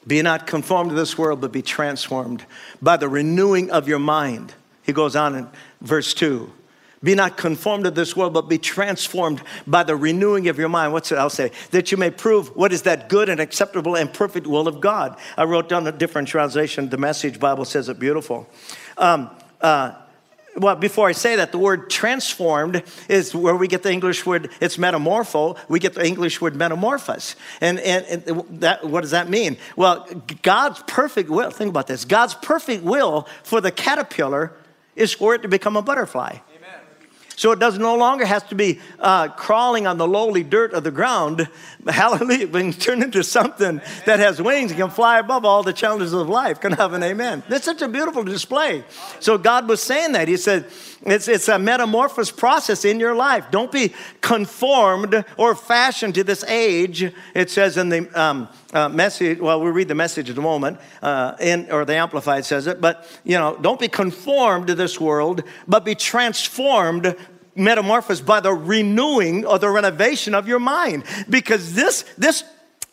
Be 0.07 0.21
not 0.21 0.47
conformed 0.47 0.89
to 0.89 0.95
this 0.95 1.17
world, 1.17 1.41
but 1.41 1.51
be 1.51 1.61
transformed 1.61 2.45
by 2.81 2.97
the 2.97 3.07
renewing 3.07 3.69
of 3.69 3.87
your 3.87 3.99
mind. 3.99 4.53
He 4.81 4.93
goes 4.93 5.15
on 5.15 5.35
in 5.35 5.47
verse 5.81 6.13
2. 6.13 6.51
Be 7.03 7.15
not 7.15 7.35
conformed 7.35 7.85
to 7.85 7.91
this 7.91 8.15
world, 8.15 8.33
but 8.33 8.47
be 8.47 8.59
transformed 8.59 9.41
by 9.65 9.83
the 9.83 9.95
renewing 9.95 10.49
of 10.49 10.59
your 10.59 10.69
mind. 10.69 10.93
What's 10.93 11.11
it? 11.11 11.17
I'll 11.17 11.31
say, 11.31 11.51
that 11.71 11.91
you 11.91 11.97
may 11.97 12.11
prove 12.11 12.55
what 12.55 12.71
is 12.71 12.83
that 12.83 13.09
good 13.09 13.27
and 13.27 13.41
acceptable 13.41 13.95
and 13.95 14.13
perfect 14.13 14.45
will 14.45 14.67
of 14.67 14.79
God. 14.79 15.17
I 15.35 15.45
wrote 15.45 15.67
down 15.67 15.87
a 15.87 15.91
different 15.91 16.27
translation. 16.27 16.89
The 16.89 16.97
Message 16.97 17.39
Bible 17.39 17.65
says 17.65 17.89
it 17.89 17.97
beautiful. 17.97 18.47
Um, 18.97 19.31
uh, 19.61 19.93
well, 20.57 20.75
before 20.75 21.07
I 21.07 21.13
say 21.13 21.37
that, 21.37 21.51
the 21.51 21.57
word 21.57 21.89
transformed 21.89 22.83
is 23.07 23.33
where 23.33 23.55
we 23.55 23.67
get 23.67 23.83
the 23.83 23.91
English 23.91 24.25
word, 24.25 24.51
it's 24.59 24.77
metamorpho. 24.77 25.57
We 25.69 25.79
get 25.79 25.93
the 25.93 26.05
English 26.05 26.41
word 26.41 26.55
metamorphose. 26.55 27.35
And, 27.61 27.79
and, 27.79 28.27
and 28.27 28.61
that, 28.61 28.83
what 28.83 29.01
does 29.01 29.11
that 29.11 29.29
mean? 29.29 29.57
Well, 29.75 30.07
God's 30.41 30.83
perfect 30.87 31.29
will, 31.29 31.51
think 31.51 31.69
about 31.69 31.87
this 31.87 32.05
God's 32.05 32.33
perfect 32.35 32.83
will 32.83 33.27
for 33.43 33.61
the 33.61 33.71
caterpillar 33.71 34.53
is 34.95 35.13
for 35.13 35.35
it 35.35 35.41
to 35.43 35.47
become 35.47 35.77
a 35.77 35.81
butterfly. 35.81 36.37
So 37.41 37.51
it 37.51 37.57
does 37.57 37.79
no 37.79 37.95
longer 37.95 38.23
have 38.23 38.47
to 38.49 38.55
be 38.55 38.79
uh, 38.99 39.29
crawling 39.29 39.87
on 39.87 39.97
the 39.97 40.07
lowly 40.07 40.43
dirt 40.43 40.73
of 40.73 40.83
the 40.83 40.91
ground. 40.91 41.49
Hallelujah. 41.87 42.45
But 42.45 42.61
can 42.61 42.71
turn 42.71 43.01
into 43.01 43.23
something 43.23 43.81
that 44.05 44.19
has 44.19 44.39
wings 44.39 44.69
and 44.69 44.79
can 44.79 44.91
fly 44.91 45.17
above 45.17 45.43
all 45.43 45.63
the 45.63 45.73
challenges 45.73 46.13
of 46.13 46.29
life. 46.29 46.61
Can 46.61 46.73
I 46.73 46.75
have 46.75 46.93
an 46.93 47.01
amen? 47.01 47.41
That's 47.49 47.65
such 47.65 47.81
a 47.81 47.87
beautiful 47.87 48.23
display. 48.23 48.83
So 49.19 49.39
God 49.39 49.67
was 49.67 49.81
saying 49.81 50.11
that. 50.11 50.27
He 50.27 50.37
said, 50.37 50.67
it's, 51.03 51.27
it's 51.27 51.47
a 51.47 51.57
metamorphosis 51.57 52.29
process 52.29 52.85
in 52.85 52.99
your 52.99 53.15
life. 53.15 53.49
Don't 53.49 53.71
be 53.71 53.91
conformed 54.21 55.25
or 55.35 55.55
fashioned 55.55 56.13
to 56.15 56.23
this 56.23 56.43
age. 56.43 57.11
It 57.33 57.49
says 57.49 57.75
in 57.75 57.89
the 57.89 58.21
um, 58.21 58.49
uh, 58.71 58.87
message, 58.87 59.39
well, 59.39 59.59
we'll 59.59 59.73
read 59.73 59.87
the 59.87 59.95
message 59.95 60.29
in 60.29 60.37
a 60.37 60.41
moment, 60.41 60.77
uh, 61.01 61.35
in, 61.39 61.71
or 61.71 61.85
the 61.85 61.95
Amplified 61.95 62.45
says 62.45 62.67
it, 62.67 62.79
but, 62.79 63.07
you 63.23 63.37
know, 63.37 63.57
don't 63.61 63.79
be 63.79 63.87
conformed 63.87 64.67
to 64.67 64.75
this 64.75 64.99
world, 64.99 65.43
but 65.67 65.83
be 65.83 65.95
transformed 65.95 67.15
metamorphosed 67.55 68.25
by 68.25 68.39
the 68.39 68.53
renewing 68.53 69.45
or 69.45 69.59
the 69.59 69.69
renovation 69.69 70.33
of 70.33 70.47
your 70.47 70.59
mind 70.59 71.03
because 71.29 71.73
this 71.73 72.03
this 72.17 72.43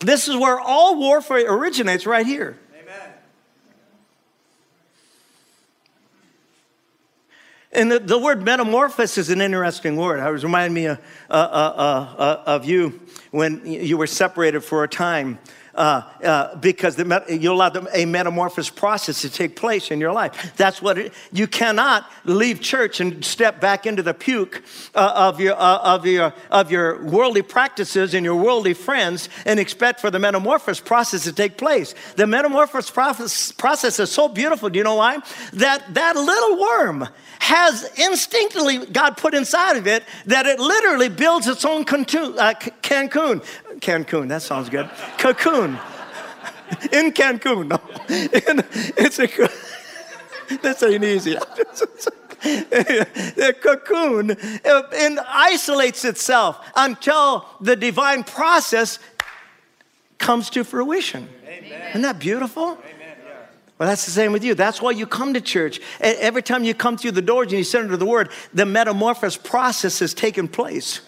this 0.00 0.28
is 0.28 0.36
where 0.36 0.58
all 0.58 0.98
warfare 0.98 1.52
originates 1.52 2.06
right 2.06 2.26
here 2.26 2.58
Amen. 2.80 3.12
And 7.70 7.92
the, 7.92 7.98
the, 7.98 8.18
word 8.18 8.42
metamorphosis 8.42 9.18
is 9.18 9.30
an 9.30 9.40
interesting 9.40 9.96
word. 9.96 10.26
It 10.26 10.32
was 10.32 10.42
reminding 10.42 10.74
me 10.74 10.86
of, 10.86 10.98
uh, 11.28 11.32
uh, 11.32 11.36
uh, 11.36 12.16
uh, 12.18 12.42
of 12.46 12.64
you 12.64 13.00
when 13.30 13.64
you 13.66 13.98
were 13.98 14.06
separated 14.06 14.60
for 14.60 14.84
a 14.84 14.88
time. 14.88 15.38
Uh, 15.78 16.02
uh, 16.24 16.56
because 16.56 16.96
the, 16.96 17.24
you 17.28 17.52
allow 17.52 17.70
a 17.94 18.04
metamorphosis 18.04 18.68
process 18.68 19.20
to 19.20 19.30
take 19.30 19.54
place 19.54 19.92
in 19.92 20.00
your 20.00 20.12
life. 20.12 20.52
That's 20.56 20.82
what 20.82 20.98
it, 20.98 21.12
you 21.30 21.46
cannot 21.46 22.10
leave 22.24 22.60
church 22.60 22.98
and 22.98 23.24
step 23.24 23.60
back 23.60 23.86
into 23.86 24.02
the 24.02 24.12
puke 24.12 24.64
uh, 24.96 25.12
of, 25.14 25.38
your, 25.38 25.54
uh, 25.54 25.78
of, 25.78 26.04
your, 26.04 26.34
of 26.50 26.72
your 26.72 27.00
worldly 27.04 27.42
practices 27.42 28.12
and 28.12 28.24
your 28.24 28.34
worldly 28.34 28.74
friends 28.74 29.28
and 29.46 29.60
expect 29.60 30.00
for 30.00 30.10
the 30.10 30.18
metamorphosis 30.18 30.80
process 30.80 31.22
to 31.22 31.32
take 31.32 31.56
place. 31.56 31.94
The 32.16 32.26
metamorphosis 32.26 32.90
process, 32.90 33.52
process 33.52 34.00
is 34.00 34.10
so 34.10 34.26
beautiful. 34.26 34.70
Do 34.70 34.78
you 34.78 34.84
know 34.84 34.96
why? 34.96 35.18
That 35.52 35.94
that 35.94 36.16
little 36.16 36.58
worm 36.58 37.08
has 37.38 37.84
instinctively 37.96 38.84
God 38.86 39.16
put 39.16 39.32
inside 39.32 39.76
of 39.76 39.86
it 39.86 40.02
that 40.26 40.46
it 40.46 40.58
literally 40.58 41.08
builds 41.08 41.46
its 41.46 41.64
own 41.64 41.82
uh, 41.82 41.84
Cancun. 42.82 43.44
Cancun, 43.80 44.28
that 44.28 44.42
sounds 44.42 44.68
good. 44.68 44.88
Cocoon. 45.18 45.78
In 46.92 47.12
Cancun. 47.12 47.68
No. 47.68 47.80
In, 48.08 48.64
it's 48.96 49.18
a, 49.18 49.26
this 50.62 50.82
ain't 50.82 51.04
easy. 51.04 51.34
the 52.40 53.56
cocoon 53.60 54.30
uh, 54.64 54.82
and 54.94 55.18
isolates 55.26 56.04
itself 56.04 56.64
until 56.76 57.46
the 57.60 57.74
divine 57.74 58.22
process 58.22 58.98
comes 60.18 60.48
to 60.50 60.62
fruition. 60.62 61.28
Amen. 61.46 61.90
Isn't 61.90 62.02
that 62.02 62.18
beautiful? 62.18 62.72
Amen. 62.72 62.98
Well, 63.78 63.88
that's 63.88 64.04
the 64.04 64.10
same 64.10 64.32
with 64.32 64.42
you. 64.42 64.54
That's 64.54 64.82
why 64.82 64.90
you 64.90 65.06
come 65.06 65.34
to 65.34 65.40
church. 65.40 65.80
Every 66.00 66.42
time 66.42 66.64
you 66.64 66.74
come 66.74 66.98
through 66.98 67.12
the 67.12 67.22
doors 67.22 67.46
and 67.48 67.58
you 67.58 67.64
sit 67.64 67.80
under 67.80 67.96
the 67.96 68.06
word, 68.06 68.30
the 68.52 68.66
metamorphosis 68.66 69.36
process 69.36 70.00
has 70.00 70.14
taken 70.14 70.48
place. 70.48 71.00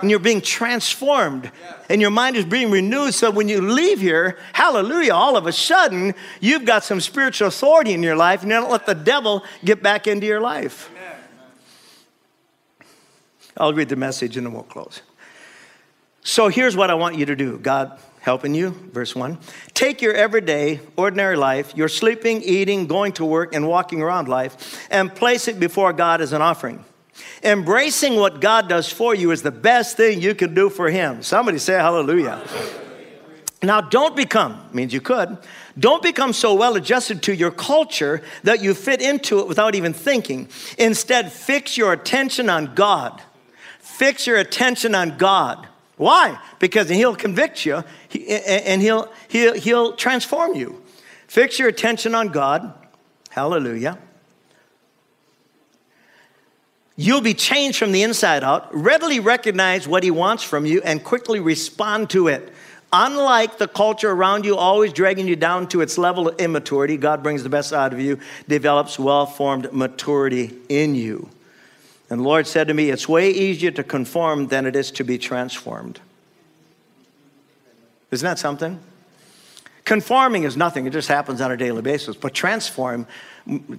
And 0.00 0.10
you're 0.10 0.18
being 0.18 0.40
transformed. 0.40 1.50
And 1.88 2.00
your 2.00 2.10
mind 2.10 2.36
is 2.36 2.44
being 2.44 2.70
renewed. 2.70 3.14
So 3.14 3.30
when 3.30 3.48
you 3.48 3.60
leave 3.60 4.00
here, 4.00 4.38
hallelujah, 4.52 5.14
all 5.14 5.36
of 5.36 5.46
a 5.46 5.52
sudden, 5.52 6.14
you've 6.40 6.64
got 6.64 6.84
some 6.84 7.00
spiritual 7.00 7.48
authority 7.48 7.92
in 7.92 8.02
your 8.02 8.16
life 8.16 8.42
and 8.42 8.50
you 8.50 8.56
don't 8.58 8.70
let 8.70 8.86
the 8.86 8.94
devil 8.94 9.44
get 9.64 9.82
back 9.82 10.06
into 10.06 10.26
your 10.26 10.40
life. 10.40 10.90
I'll 13.56 13.72
read 13.72 13.88
the 13.88 13.96
message 13.96 14.36
and 14.36 14.46
then 14.46 14.52
we'll 14.52 14.64
close. 14.64 15.02
So 16.22 16.48
here's 16.48 16.76
what 16.76 16.90
I 16.90 16.94
want 16.94 17.16
you 17.16 17.26
to 17.26 17.36
do 17.36 17.58
God 17.58 17.98
helping 18.20 18.54
you. 18.54 18.70
Verse 18.70 19.14
1. 19.14 19.38
Take 19.74 20.00
your 20.00 20.14
everyday, 20.14 20.80
ordinary 20.96 21.36
life, 21.36 21.76
your 21.76 21.88
sleeping, 21.88 22.40
eating, 22.42 22.86
going 22.86 23.12
to 23.12 23.24
work, 23.24 23.54
and 23.54 23.68
walking 23.68 24.00
around 24.00 24.28
life, 24.28 24.88
and 24.90 25.14
place 25.14 25.46
it 25.46 25.60
before 25.60 25.92
God 25.92 26.22
as 26.22 26.32
an 26.32 26.40
offering. 26.40 26.84
Embracing 27.42 28.16
what 28.16 28.40
God 28.40 28.68
does 28.68 28.90
for 28.90 29.14
you 29.14 29.30
is 29.30 29.42
the 29.42 29.50
best 29.50 29.96
thing 29.96 30.20
you 30.20 30.34
can 30.34 30.54
do 30.54 30.70
for 30.70 30.90
Him. 30.90 31.22
Somebody 31.22 31.58
say 31.58 31.74
hallelujah. 31.74 32.42
Now, 33.62 33.80
don't 33.80 34.14
become, 34.14 34.60
means 34.72 34.92
you 34.92 35.00
could, 35.00 35.38
don't 35.78 36.02
become 36.02 36.32
so 36.32 36.54
well 36.54 36.76
adjusted 36.76 37.22
to 37.24 37.34
your 37.34 37.50
culture 37.50 38.22
that 38.42 38.62
you 38.62 38.74
fit 38.74 39.00
into 39.00 39.40
it 39.40 39.48
without 39.48 39.74
even 39.74 39.92
thinking. 39.92 40.48
Instead, 40.78 41.32
fix 41.32 41.76
your 41.76 41.92
attention 41.92 42.50
on 42.50 42.74
God. 42.74 43.22
Fix 43.78 44.26
your 44.26 44.36
attention 44.36 44.94
on 44.94 45.16
God. 45.16 45.66
Why? 45.96 46.38
Because 46.58 46.88
he'll 46.88 47.16
convict 47.16 47.64
you 47.64 47.84
and 48.12 48.82
he'll, 48.82 49.10
he'll, 49.28 49.54
he'll 49.54 49.92
transform 49.94 50.54
you. 50.54 50.82
Fix 51.28 51.58
your 51.58 51.68
attention 51.68 52.14
on 52.14 52.28
God. 52.28 52.74
Hallelujah. 53.30 53.98
You'll 56.96 57.20
be 57.20 57.34
changed 57.34 57.78
from 57.78 57.92
the 57.92 58.02
inside 58.02 58.44
out, 58.44 58.72
readily 58.74 59.18
recognize 59.18 59.88
what 59.88 60.04
he 60.04 60.10
wants 60.10 60.44
from 60.44 60.64
you, 60.64 60.80
and 60.82 61.02
quickly 61.02 61.40
respond 61.40 62.10
to 62.10 62.28
it. 62.28 62.52
Unlike 62.92 63.58
the 63.58 63.66
culture 63.66 64.10
around 64.12 64.44
you, 64.44 64.56
always 64.56 64.92
dragging 64.92 65.26
you 65.26 65.34
down 65.34 65.66
to 65.68 65.80
its 65.80 65.98
level 65.98 66.28
of 66.28 66.40
immaturity, 66.40 66.96
God 66.96 67.24
brings 67.24 67.42
the 67.42 67.48
best 67.48 67.72
out 67.72 67.92
of 67.92 67.98
you, 67.98 68.20
develops 68.46 68.96
well 69.00 69.26
formed 69.26 69.72
maturity 69.72 70.56
in 70.68 70.94
you. 70.94 71.28
And 72.08 72.20
the 72.20 72.24
Lord 72.24 72.46
said 72.46 72.68
to 72.68 72.74
me, 72.74 72.90
It's 72.90 73.08
way 73.08 73.30
easier 73.30 73.72
to 73.72 73.82
conform 73.82 74.46
than 74.46 74.64
it 74.64 74.76
is 74.76 74.92
to 74.92 75.02
be 75.02 75.18
transformed. 75.18 75.98
Isn't 78.12 78.24
that 78.24 78.38
something? 78.38 78.78
Conforming 79.84 80.44
is 80.44 80.56
nothing, 80.56 80.86
it 80.86 80.92
just 80.92 81.08
happens 81.08 81.40
on 81.40 81.50
a 81.50 81.56
daily 81.56 81.82
basis. 81.82 82.14
But 82.14 82.32
transform, 82.32 83.08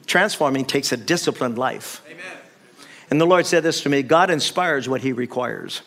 transforming 0.05 0.65
takes 0.65 0.91
a 0.91 0.97
disciplined 0.97 1.57
life. 1.57 2.01
Amen. 2.05 2.44
And 3.15 3.21
the 3.21 3.25
Lord 3.25 3.45
said 3.45 3.63
this 3.63 3.79
to 3.83 3.87
me 3.87 4.03
God 4.03 4.29
inspires 4.29 4.89
what 4.89 4.99
He 4.99 5.13
requires. 5.13 5.81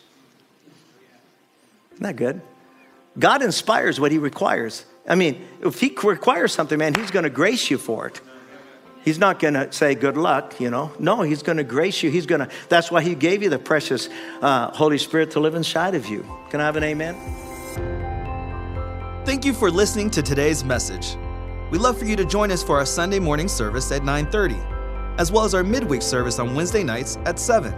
Isn't 1.93 2.01
that 2.01 2.15
good? 2.15 2.41
God 3.19 3.43
inspires 3.43 3.99
what 3.99 4.11
He 4.11 4.17
requires. 4.17 4.83
I 5.07 5.13
mean, 5.13 5.47
if 5.61 5.79
He 5.79 5.95
requires 6.03 6.53
something, 6.53 6.79
man, 6.79 6.95
He's 6.95 7.11
going 7.11 7.25
to 7.25 7.29
grace 7.29 7.69
you 7.69 7.77
for 7.77 8.07
it. 8.07 8.19
He's 9.05 9.19
not 9.19 9.37
going 9.37 9.53
to 9.53 9.71
say 9.71 9.93
good 9.93 10.17
luck, 10.17 10.59
you 10.59 10.71
know. 10.71 10.91
No, 10.97 11.21
he's 11.21 11.43
going 11.43 11.57
to 11.57 11.63
grace 11.63 12.01
you. 12.01 12.09
He's 12.09 12.25
going 12.25 12.41
to, 12.41 12.49
that's 12.67 12.89
why 12.89 13.03
he 13.03 13.13
gave 13.13 13.43
you 13.43 13.49
the 13.51 13.59
precious 13.59 14.09
uh, 14.41 14.71
Holy 14.71 14.97
Spirit 14.97 15.29
to 15.31 15.39
live 15.39 15.53
inside 15.53 15.93
of 15.93 16.07
you. 16.07 16.25
Can 16.49 16.61
I 16.61 16.65
have 16.65 16.77
an 16.77 16.83
amen? 16.83 17.15
Thank 19.23 19.45
you 19.45 19.53
for 19.53 19.69
listening 19.69 20.09
to 20.11 20.23
today's 20.23 20.63
message. 20.63 21.15
We'd 21.69 21.79
love 21.79 21.99
for 21.99 22.05
you 22.05 22.15
to 22.15 22.25
join 22.25 22.51
us 22.51 22.63
for 22.63 22.79
our 22.79 22.85
Sunday 22.87 23.19
morning 23.19 23.47
service 23.47 23.91
at 23.91 24.01
9:30, 24.01 24.78
as 25.19 25.31
well 25.31 25.43
as 25.43 25.53
our 25.53 25.63
midweek 25.63 26.01
service 26.01 26.39
on 26.39 26.55
Wednesday 26.55 26.83
nights 26.83 27.17
at 27.25 27.39
7. 27.39 27.71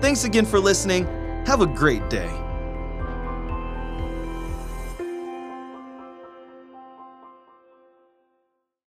Thanks 0.00 0.24
again 0.24 0.46
for 0.46 0.58
listening. 0.58 1.04
Have 1.46 1.60
a 1.60 1.66
great 1.66 2.08
day. 2.08 2.43